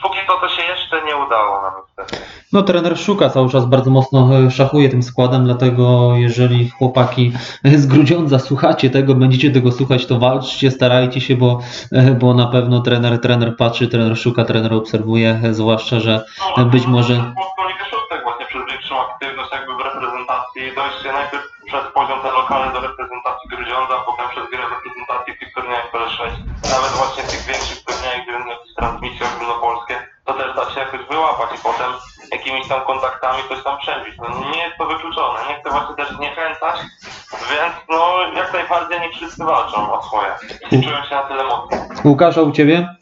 póki 0.01 0.17
to 0.27 0.37
to 0.39 0.49
się 0.49 0.61
jeszcze 0.61 1.05
nie 1.05 1.15
udało 1.17 1.61
nam 1.61 1.71
niestety. 1.81 2.23
No, 2.53 2.61
trener 2.61 2.99
szuka 2.99 3.29
cały 3.29 3.49
czas 3.49 3.65
bardzo 3.65 3.91
mocno 3.91 4.29
e, 4.37 4.51
szachuje 4.51 4.89
tym 4.89 5.03
składem, 5.03 5.45
dlatego 5.45 6.11
jeżeli 6.15 6.69
chłopaki 6.69 7.31
z 7.63 7.85
Grudziądza 7.87 8.39
słuchacie 8.39 8.89
tego, 8.89 9.15
będziecie 9.15 9.51
tego 9.51 9.71
słuchać, 9.71 10.05
to 10.05 10.19
walczcie, 10.19 10.71
starajcie 10.71 11.21
się, 11.21 11.35
bo, 11.35 11.59
e, 11.91 12.11
bo 12.11 12.33
na 12.33 12.47
pewno 12.47 12.81
trener, 12.81 13.21
trener 13.21 13.55
patrzy, 13.57 13.87
trener 13.87 14.17
szuka, 14.17 14.45
trener 14.45 14.73
obserwuje, 14.73 15.39
e, 15.43 15.53
zwłaszcza, 15.53 15.99
że 15.99 16.25
No, 16.57 16.65
być 16.65 16.87
może... 16.87 17.15
Polską 17.15 17.67
Ligę 17.67 17.85
Szóstek 17.91 18.23
właśnie 18.23 18.45
przez 18.45 18.61
większą 18.71 19.01
aktywność 19.07 19.51
jakby 19.51 19.73
w 19.73 19.79
reprezentacji, 19.79 20.61
dojście 20.75 21.11
najpierw 21.19 21.43
przez 21.69 21.85
poziom 21.93 22.19
te 22.23 22.31
lokale 22.31 22.73
do 22.73 22.79
reprezentacji 22.87 23.49
Grudziądza, 23.49 23.95
potem 24.07 24.25
przez 24.33 24.45
grę 24.51 24.63
w 24.69 24.71
reprezentacji 24.75 25.33
w 25.33 25.39
tych 25.39 25.53
turniejach 25.55 25.87
PL6, 25.93 26.21
nawet 26.75 26.91
właśnie 26.99 27.23
w 27.23 27.29
tych 27.31 27.43
większych 27.49 27.79
turniejach, 27.85 28.21
gdzie 28.23 28.33
jakieś 28.55 28.73
transmisje 28.79 29.23
ogólnopolskie, 29.29 29.60
to 30.25 30.33
też 30.33 30.55
da 30.55 30.71
się 30.71 30.79
jakoś 30.79 31.05
wyłapać 31.05 31.59
i 31.59 31.63
potem 31.63 31.91
jakimiś 32.31 32.67
tam 32.67 32.81
kontaktami 32.81 33.43
coś 33.49 33.63
tam 33.63 33.77
przebić. 33.77 34.15
No, 34.17 34.49
nie 34.51 34.63
jest 34.63 34.77
to 34.77 34.85
wykluczone, 34.85 35.39
nie 35.49 35.59
chcę 35.59 35.69
właśnie 35.69 35.95
też 35.95 36.09
zniechęcać, 36.09 36.79
więc 37.31 37.73
no 37.89 38.21
jak 38.35 38.53
najbardziej 38.53 39.01
nie 39.01 39.09
wszyscy 39.09 39.43
walczą 39.43 39.93
o 39.93 40.03
swoje. 40.03 40.29
Nie 40.71 40.83
czują 40.83 41.03
się 41.03 41.15
na 41.15 41.23
tyle 41.23 41.43
mocno. 41.43 41.77
Łukasz, 42.05 42.37
a 42.37 42.41
u 42.41 42.51
Ciebie? 42.51 42.95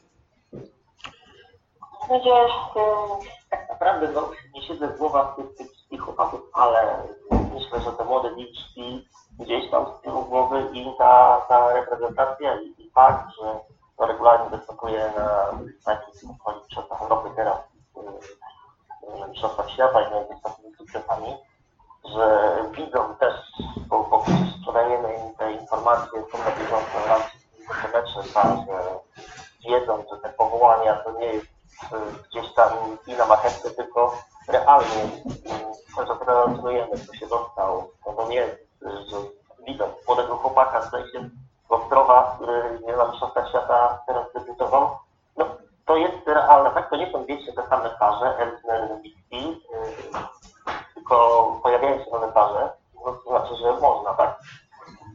Będzie 2.10 2.32
tak 3.50 3.70
naprawdę 3.70 4.08
no, 4.16 4.32
nie 4.54 4.62
siedzę 4.62 4.88
w 4.88 4.98
głowach 4.98 5.36
tych, 5.36 5.56
tych, 5.56 5.68
tych 5.90 6.02
chłopaków, 6.02 6.42
ale 6.54 7.04
myślę, 7.54 7.82
że 7.82 7.92
te 7.92 8.06
młode 8.06 8.30
liczki 8.36 9.08
gdzieś 9.40 9.72
tam 9.72 9.86
z 9.86 10.02
tyłu 10.02 10.26
głowy 10.26 10.70
i 10.74 10.86
ta, 10.98 11.42
ta 11.50 11.74
reprezentacja 11.74 12.62
i, 12.62 12.84
i 12.84 12.92
fakt, 12.92 13.26
że 13.42 13.60
no, 14.00 14.08
regularnie 14.08 14.58
występuje 14.58 15.14
na 15.18 15.52
takich 15.86 16.24
mistrzostwach 16.24 17.02
Europy 17.02 17.30
teraz, 17.36 17.58
y, 17.98 19.24
y, 19.24 19.30
mistrzostwach 19.30 19.70
świata 19.70 20.02
i 20.02 20.14
między 20.14 20.44
takimi 20.44 20.76
sukcesami, 20.76 21.38
że 22.06 22.56
widzą 22.72 23.16
też, 23.16 23.36
bo, 23.88 24.26
sprzedajemy 24.60 25.14
im 25.14 25.36
te 25.36 25.52
informacje, 25.54 26.24
są 26.32 26.38
na 26.38 26.52
bieżąco 26.52 27.08
raz 27.08 27.22
mecze, 27.94 28.34
tak, 28.34 28.48
że 28.68 29.00
wiedzą, 29.70 30.04
że 30.12 30.18
te 30.22 30.30
powołania 30.30 30.96
to 30.96 31.12
nie 31.12 31.26
jest 31.26 31.48
y, 31.48 31.96
gdzieś 32.30 32.54
tam 32.54 32.70
i 33.08 33.14
na 33.14 33.26
marchewce, 33.26 33.72
tylko 33.72 34.18
realnie 34.48 35.10
to, 35.96 36.26
relacjonujemy, 36.26 36.98
co 37.08 37.14
się 37.14 37.28
dostał, 37.28 37.92
to 38.06 38.28
nie 38.30 38.36
jest, 38.36 38.56
y, 38.82 39.10
że 39.10 39.18
widzą. 39.68 39.86
Młodego 40.08 40.38
chłopaka, 40.38 40.82
zdaje 40.82 41.12
się, 41.12 41.30
Ostrowa, 41.70 42.36
który 42.36 42.80
na 42.98 43.06
mistrzostwach 43.06 43.50
świata 43.50 44.00
teraz 44.08 44.34
debiutował, 44.34 44.98
no 45.38 45.46
to 45.86 45.98
jest 45.98 46.28
realne, 46.28 46.72
tak, 46.72 46.90
to 46.90 46.96
nie 46.96 47.12
są 47.12 47.26
wiecznie 47.26 47.54
te 47.54 47.68
same 47.70 47.90
twarze, 47.90 48.38
Elsner, 48.38 49.02
Wicki, 49.02 49.62
tylko 50.94 51.46
pojawiają 51.64 52.04
się 52.04 52.12
nowe 52.12 52.32
twarze, 52.32 52.70
no 53.06 53.12
to 53.12 53.30
znaczy, 53.30 53.56
że 53.56 53.80
można, 53.80 54.14
tak? 54.14 54.40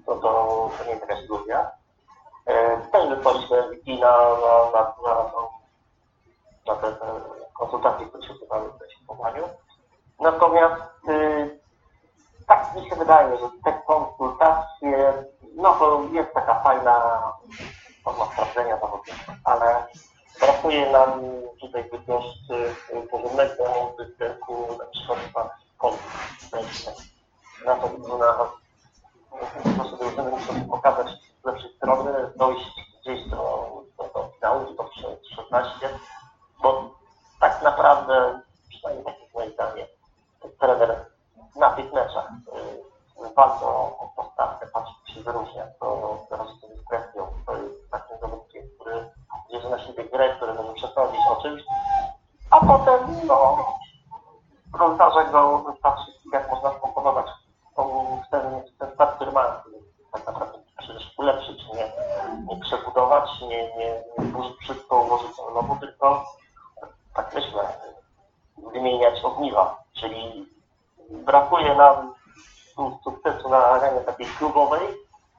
No 0.07 0.15
to, 0.17 0.71
to 0.79 0.85
nie 0.85 0.91
jest 0.91 1.03
jakaś 1.03 1.25
iluzja. 1.25 1.71
E, 2.47 2.77
Też 2.77 3.09
wysłaliśmy 3.17 3.71
wiki 3.71 4.01
na, 4.01 4.11
na, 4.11 4.71
na, 4.73 4.95
na, 5.03 5.15
na, 5.15 5.49
na 6.67 6.75
te, 6.81 6.93
te 6.93 7.07
konsultacje, 7.59 8.07
które 8.07 8.27
się 8.27 8.33
odbywały 8.33 8.69
w 8.73 8.79
tym 8.79 8.89
powołaniu. 9.07 9.45
Natomiast 10.21 10.83
y, 11.09 11.61
tak 12.47 12.75
mi 12.75 12.89
się 12.89 12.97
wydaje, 12.97 13.37
że 13.39 13.49
te 13.65 13.73
konsultacje, 13.87 14.24
no 15.65 15.75
to 15.75 16.03
jest 16.13 16.35
taka 16.35 16.61
fajna 16.61 17.23
forma 18.05 18.25
sprawdzenia 18.33 18.81
zawodnika, 18.81 19.37
ale 19.45 19.87
brakuje 20.41 20.93
nam 20.93 21.11
tutaj 21.61 21.91
dość 22.07 22.39
porządnego 23.11 23.65
występu 23.99 24.69
na 24.79 24.85
mistrzostwach 24.85 25.59
polskich. 25.79 26.11
Na 27.67 27.75
to 27.75 27.89
na 28.19 28.49
nasze 29.77 29.97
drużyny 29.97 30.31
muszą 30.31 30.69
pokazać 30.69 31.09
z 31.43 31.47
lepszej 31.47 31.77
strony, 31.77 32.13
dojść 32.37 32.71
gdzieś 33.01 33.29
do, 33.29 33.71
do, 33.99 34.05
do 34.05 34.31
finału, 34.35 34.65
do 34.65 34.75
top 34.75 34.91
16, 35.37 35.89
bo 36.63 36.91
tak 37.41 37.63
naprawdę, 37.63 38.41
przynajmniej 38.69 39.05
tak 39.05 39.21
jest 39.21 39.35
moje 39.35 39.51
zdanie, 39.51 39.87
trener 40.61 41.07
na 41.57 41.71
tych 41.71 41.93
meczach 41.93 42.29
y, 43.27 43.35
bardzo 43.35 43.67
o 43.67 44.04
się 45.15 45.21
wyróżnia, 45.21 45.67
to 45.81 46.19
teraz 46.31 46.49
z 46.49 46.61
tym 46.61 46.71
kwestią, 46.87 47.27
to 47.47 47.57
jest 47.57 47.91
takim 47.91 48.19
zawodnikiem, 48.21 48.63
który 48.81 49.11
bierze 49.53 49.71
na 49.71 49.79
siebie 49.79 50.05
grę, 50.05 50.37
który 50.37 50.55
może 50.55 50.73
przesądzić 50.75 51.21
o 51.31 51.43
czymś, 51.43 51.63
a 52.51 52.61
potem, 52.61 53.01
no, 53.27 53.67
rozważa 54.79 55.25
go, 55.25 55.65
patrzy, 55.83 56.13
jak 56.33 56.51
można 56.51 56.71
skomponować 56.79 57.27
tą- 57.77 58.23
ten, 58.31 58.63
ten 58.79 58.91
skład, 58.95 59.15
który 59.17 59.33
ma, 59.33 59.63
tak 60.13 60.27
naprawdę 60.27 60.59
przecież 60.79 61.15
ulepszyć, 61.19 61.65
nie, 61.75 61.93
nie 62.55 62.61
przebudować, 62.61 63.41
nie, 63.41 63.77
nie, 63.77 64.03
nie 64.19 64.55
wszystko, 64.61 65.01
ułożyć 65.03 65.39
na 65.39 65.55
nowo, 65.55 65.77
tylko 65.81 66.25
tak 67.15 67.35
myślę, 67.35 67.69
wymieniać 68.73 69.25
ogniwa, 69.25 69.83
czyli 69.93 70.49
brakuje 71.11 71.75
nam 71.75 72.15
sukcesu 73.05 73.49
na 73.49 73.65
arenie 73.67 74.01
takiej 74.01 74.27
klubowej, 74.27 74.81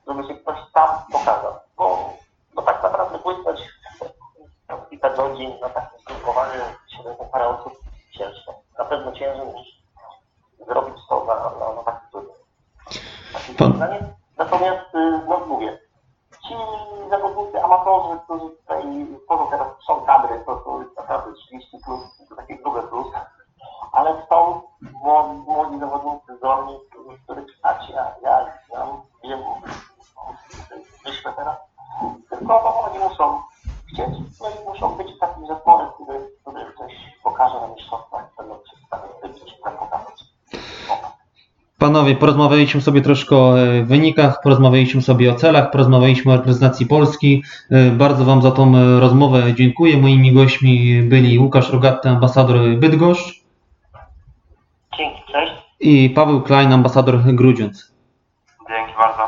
żeby 0.08 0.28
się 0.28 0.36
ktoś 0.36 0.58
tam 0.74 0.88
pokazał, 1.12 1.54
bo, 1.78 2.14
bo 2.54 2.62
tak 2.62 2.84
naprawdę 2.84 3.20
błysnąć 3.20 3.60
w 4.70 4.90
kilka 4.90 5.10
godzin 5.10 5.60
na 5.62 5.70
takim 5.70 6.00
grupowaniu 6.06 6.62
siedem 6.88 7.16
parę 7.32 7.48
osób 7.48 7.74
ciężko. 8.12 8.54
Na 8.80 8.86
pewno 8.86 9.12
ciężej 9.12 9.48
niż 9.48 9.68
zrobić 10.68 10.96
to 11.10 11.26
na, 11.26 11.36
na, 11.36 11.82
na. 11.82 11.96
Natomiast, 14.38 14.96
y, 14.96 15.20
no 15.28 15.40
mówię, 15.48 15.80
ci 16.48 16.54
zawodnicy 17.10 17.64
amatorzy, 17.64 18.20
którzy 18.24 18.50
tutaj 18.50 19.08
tworzą 19.26 19.48
teraz 19.50 19.68
są 19.88 20.02
kadry, 20.06 20.40
to, 20.46 20.56
to 20.56 20.82
jest 20.82 20.98
naprawdę 20.98 21.34
30 21.34 21.78
plus, 21.86 22.02
to 22.30 22.36
takie 22.36 22.56
grube 22.56 22.84
plus, 22.84 23.08
ale 23.92 24.26
są 24.30 24.62
młodzi, 25.04 25.40
młodzi 25.48 25.80
zawodnicy 25.80 26.38
zdolni, 26.38 26.80
których 27.24 27.58
stać, 27.58 27.90
ja, 27.90 28.16
ja 28.22 28.46
znam, 28.70 29.02
wiem, 29.24 29.40
myślę 31.06 31.34
teraz, 31.38 31.56
tylko 32.30 32.84
oni 32.90 33.00
muszą 33.00 33.42
chcieć, 33.88 34.10
no 34.42 34.48
i 34.50 34.70
muszą 34.70 34.96
być 34.96 35.08
takim 35.20 35.48
zespołem, 35.48 35.88
który, 35.96 36.20
który 36.42 36.60
coś 36.78 36.92
pokaże 37.24 37.62
na 37.62 37.68
mistrzostwach, 37.68 38.32
będą 38.38 38.56
przedstawić, 38.60 39.40
coś 39.40 39.62
tam 39.64 39.78
pokazać. 39.78 40.24
Panowie, 41.78 42.16
porozmawialiśmy 42.16 42.82
sobie 42.82 43.02
troszkę 43.02 43.36
o 43.36 43.60
e, 43.60 43.84
wynikach, 43.84 44.42
porozmawialiśmy 44.44 45.02
sobie 45.02 45.32
o 45.32 45.36
celach, 45.36 45.72
porozmawialiśmy 45.72 46.34
o 46.34 46.36
reprezentacji 46.36 46.86
Polski. 46.86 47.44
E, 47.72 47.92
Bardzo 47.92 48.26
Wam 48.26 48.42
za 48.42 48.52
tą 48.52 48.76
e, 48.76 49.00
rozmowę 49.00 49.54
dziękuję. 49.54 49.98
Moimi 49.98 50.34
gośćmi 50.34 51.04
byli 51.04 51.40
Łukasz 51.40 51.70
Rogaty, 51.70 52.10
ambasador 52.10 52.58
Bydgoszcz 52.78 53.44
Dzięki, 54.98 55.22
cześć. 55.32 55.54
i 55.80 56.10
Paweł 56.10 56.42
Klein, 56.42 56.74
ambasador 56.74 57.20
Grudziądz. 57.24 57.92
Dzięki 58.70 58.94
bardzo. 58.98 59.24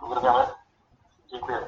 Pozdrawiamy. 0.00 0.44
Dziękuję. 1.30 1.58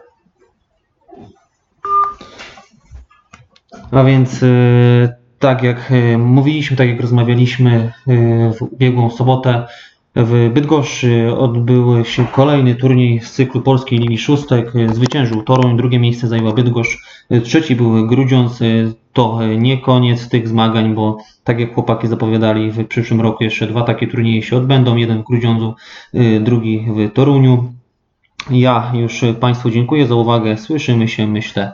A 3.91 4.05
więc 4.05 4.43
e, 4.43 4.47
tak 5.39 5.63
jak 5.63 5.93
e, 5.93 6.19
mówiliśmy, 6.19 6.77
tak 6.77 6.89
jak 6.89 7.01
rozmawialiśmy 7.01 7.71
e, 7.71 7.93
w 8.53 8.63
ubiegłą 8.63 9.11
sobotę 9.11 9.67
w 10.17 10.51
Bydgoszczy 10.55 11.37
odbył 11.37 12.05
się 12.05 12.27
kolejny 12.27 12.75
turniej 12.75 13.21
z 13.21 13.33
cyklu 13.33 13.61
Polskiej 13.61 13.99
Ligi 13.99 14.19
Szóstek. 14.19 14.73
Zwyciężył 14.93 15.43
Toruń, 15.43 15.77
drugie 15.77 15.99
miejsce 15.99 16.29
zajęła 16.29 16.53
Bydgoszcz, 16.53 16.99
trzeci 17.45 17.77
był 17.77 18.07
Grudziądz. 18.07 18.61
To 19.13 19.39
nie 19.59 19.79
koniec 19.79 20.29
tych 20.29 20.49
zmagań, 20.49 20.95
bo 20.95 21.17
tak 21.45 21.61
jak 21.61 21.75
chłopaki 21.75 22.09
zapowiadali, 22.09 22.71
w 22.71 22.87
przyszłym 22.87 23.21
roku 23.21 23.45
jeszcze 23.45 23.67
dwa 23.67 23.83
takie 23.83 24.07
turnieje 24.07 24.43
się 24.43 24.57
odbędą. 24.57 24.97
Jeden 24.97 25.23
w 25.23 25.25
Grudziądzu, 25.25 25.75
drugi 26.41 26.87
w 26.97 27.13
Toruniu. 27.13 27.73
Ja 28.51 28.93
już 28.95 29.25
Państwu 29.41 29.71
dziękuję 29.71 30.07
za 30.07 30.15
uwagę. 30.15 30.57
Słyszymy 30.57 31.09
się, 31.09 31.27
myślę, 31.27 31.73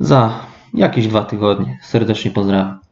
za 0.00 0.47
jakieś 0.74 1.08
dwa 1.08 1.24
tygodnie. 1.24 1.78
Serdecznie 1.82 2.30
pozdrawiam. 2.30 2.87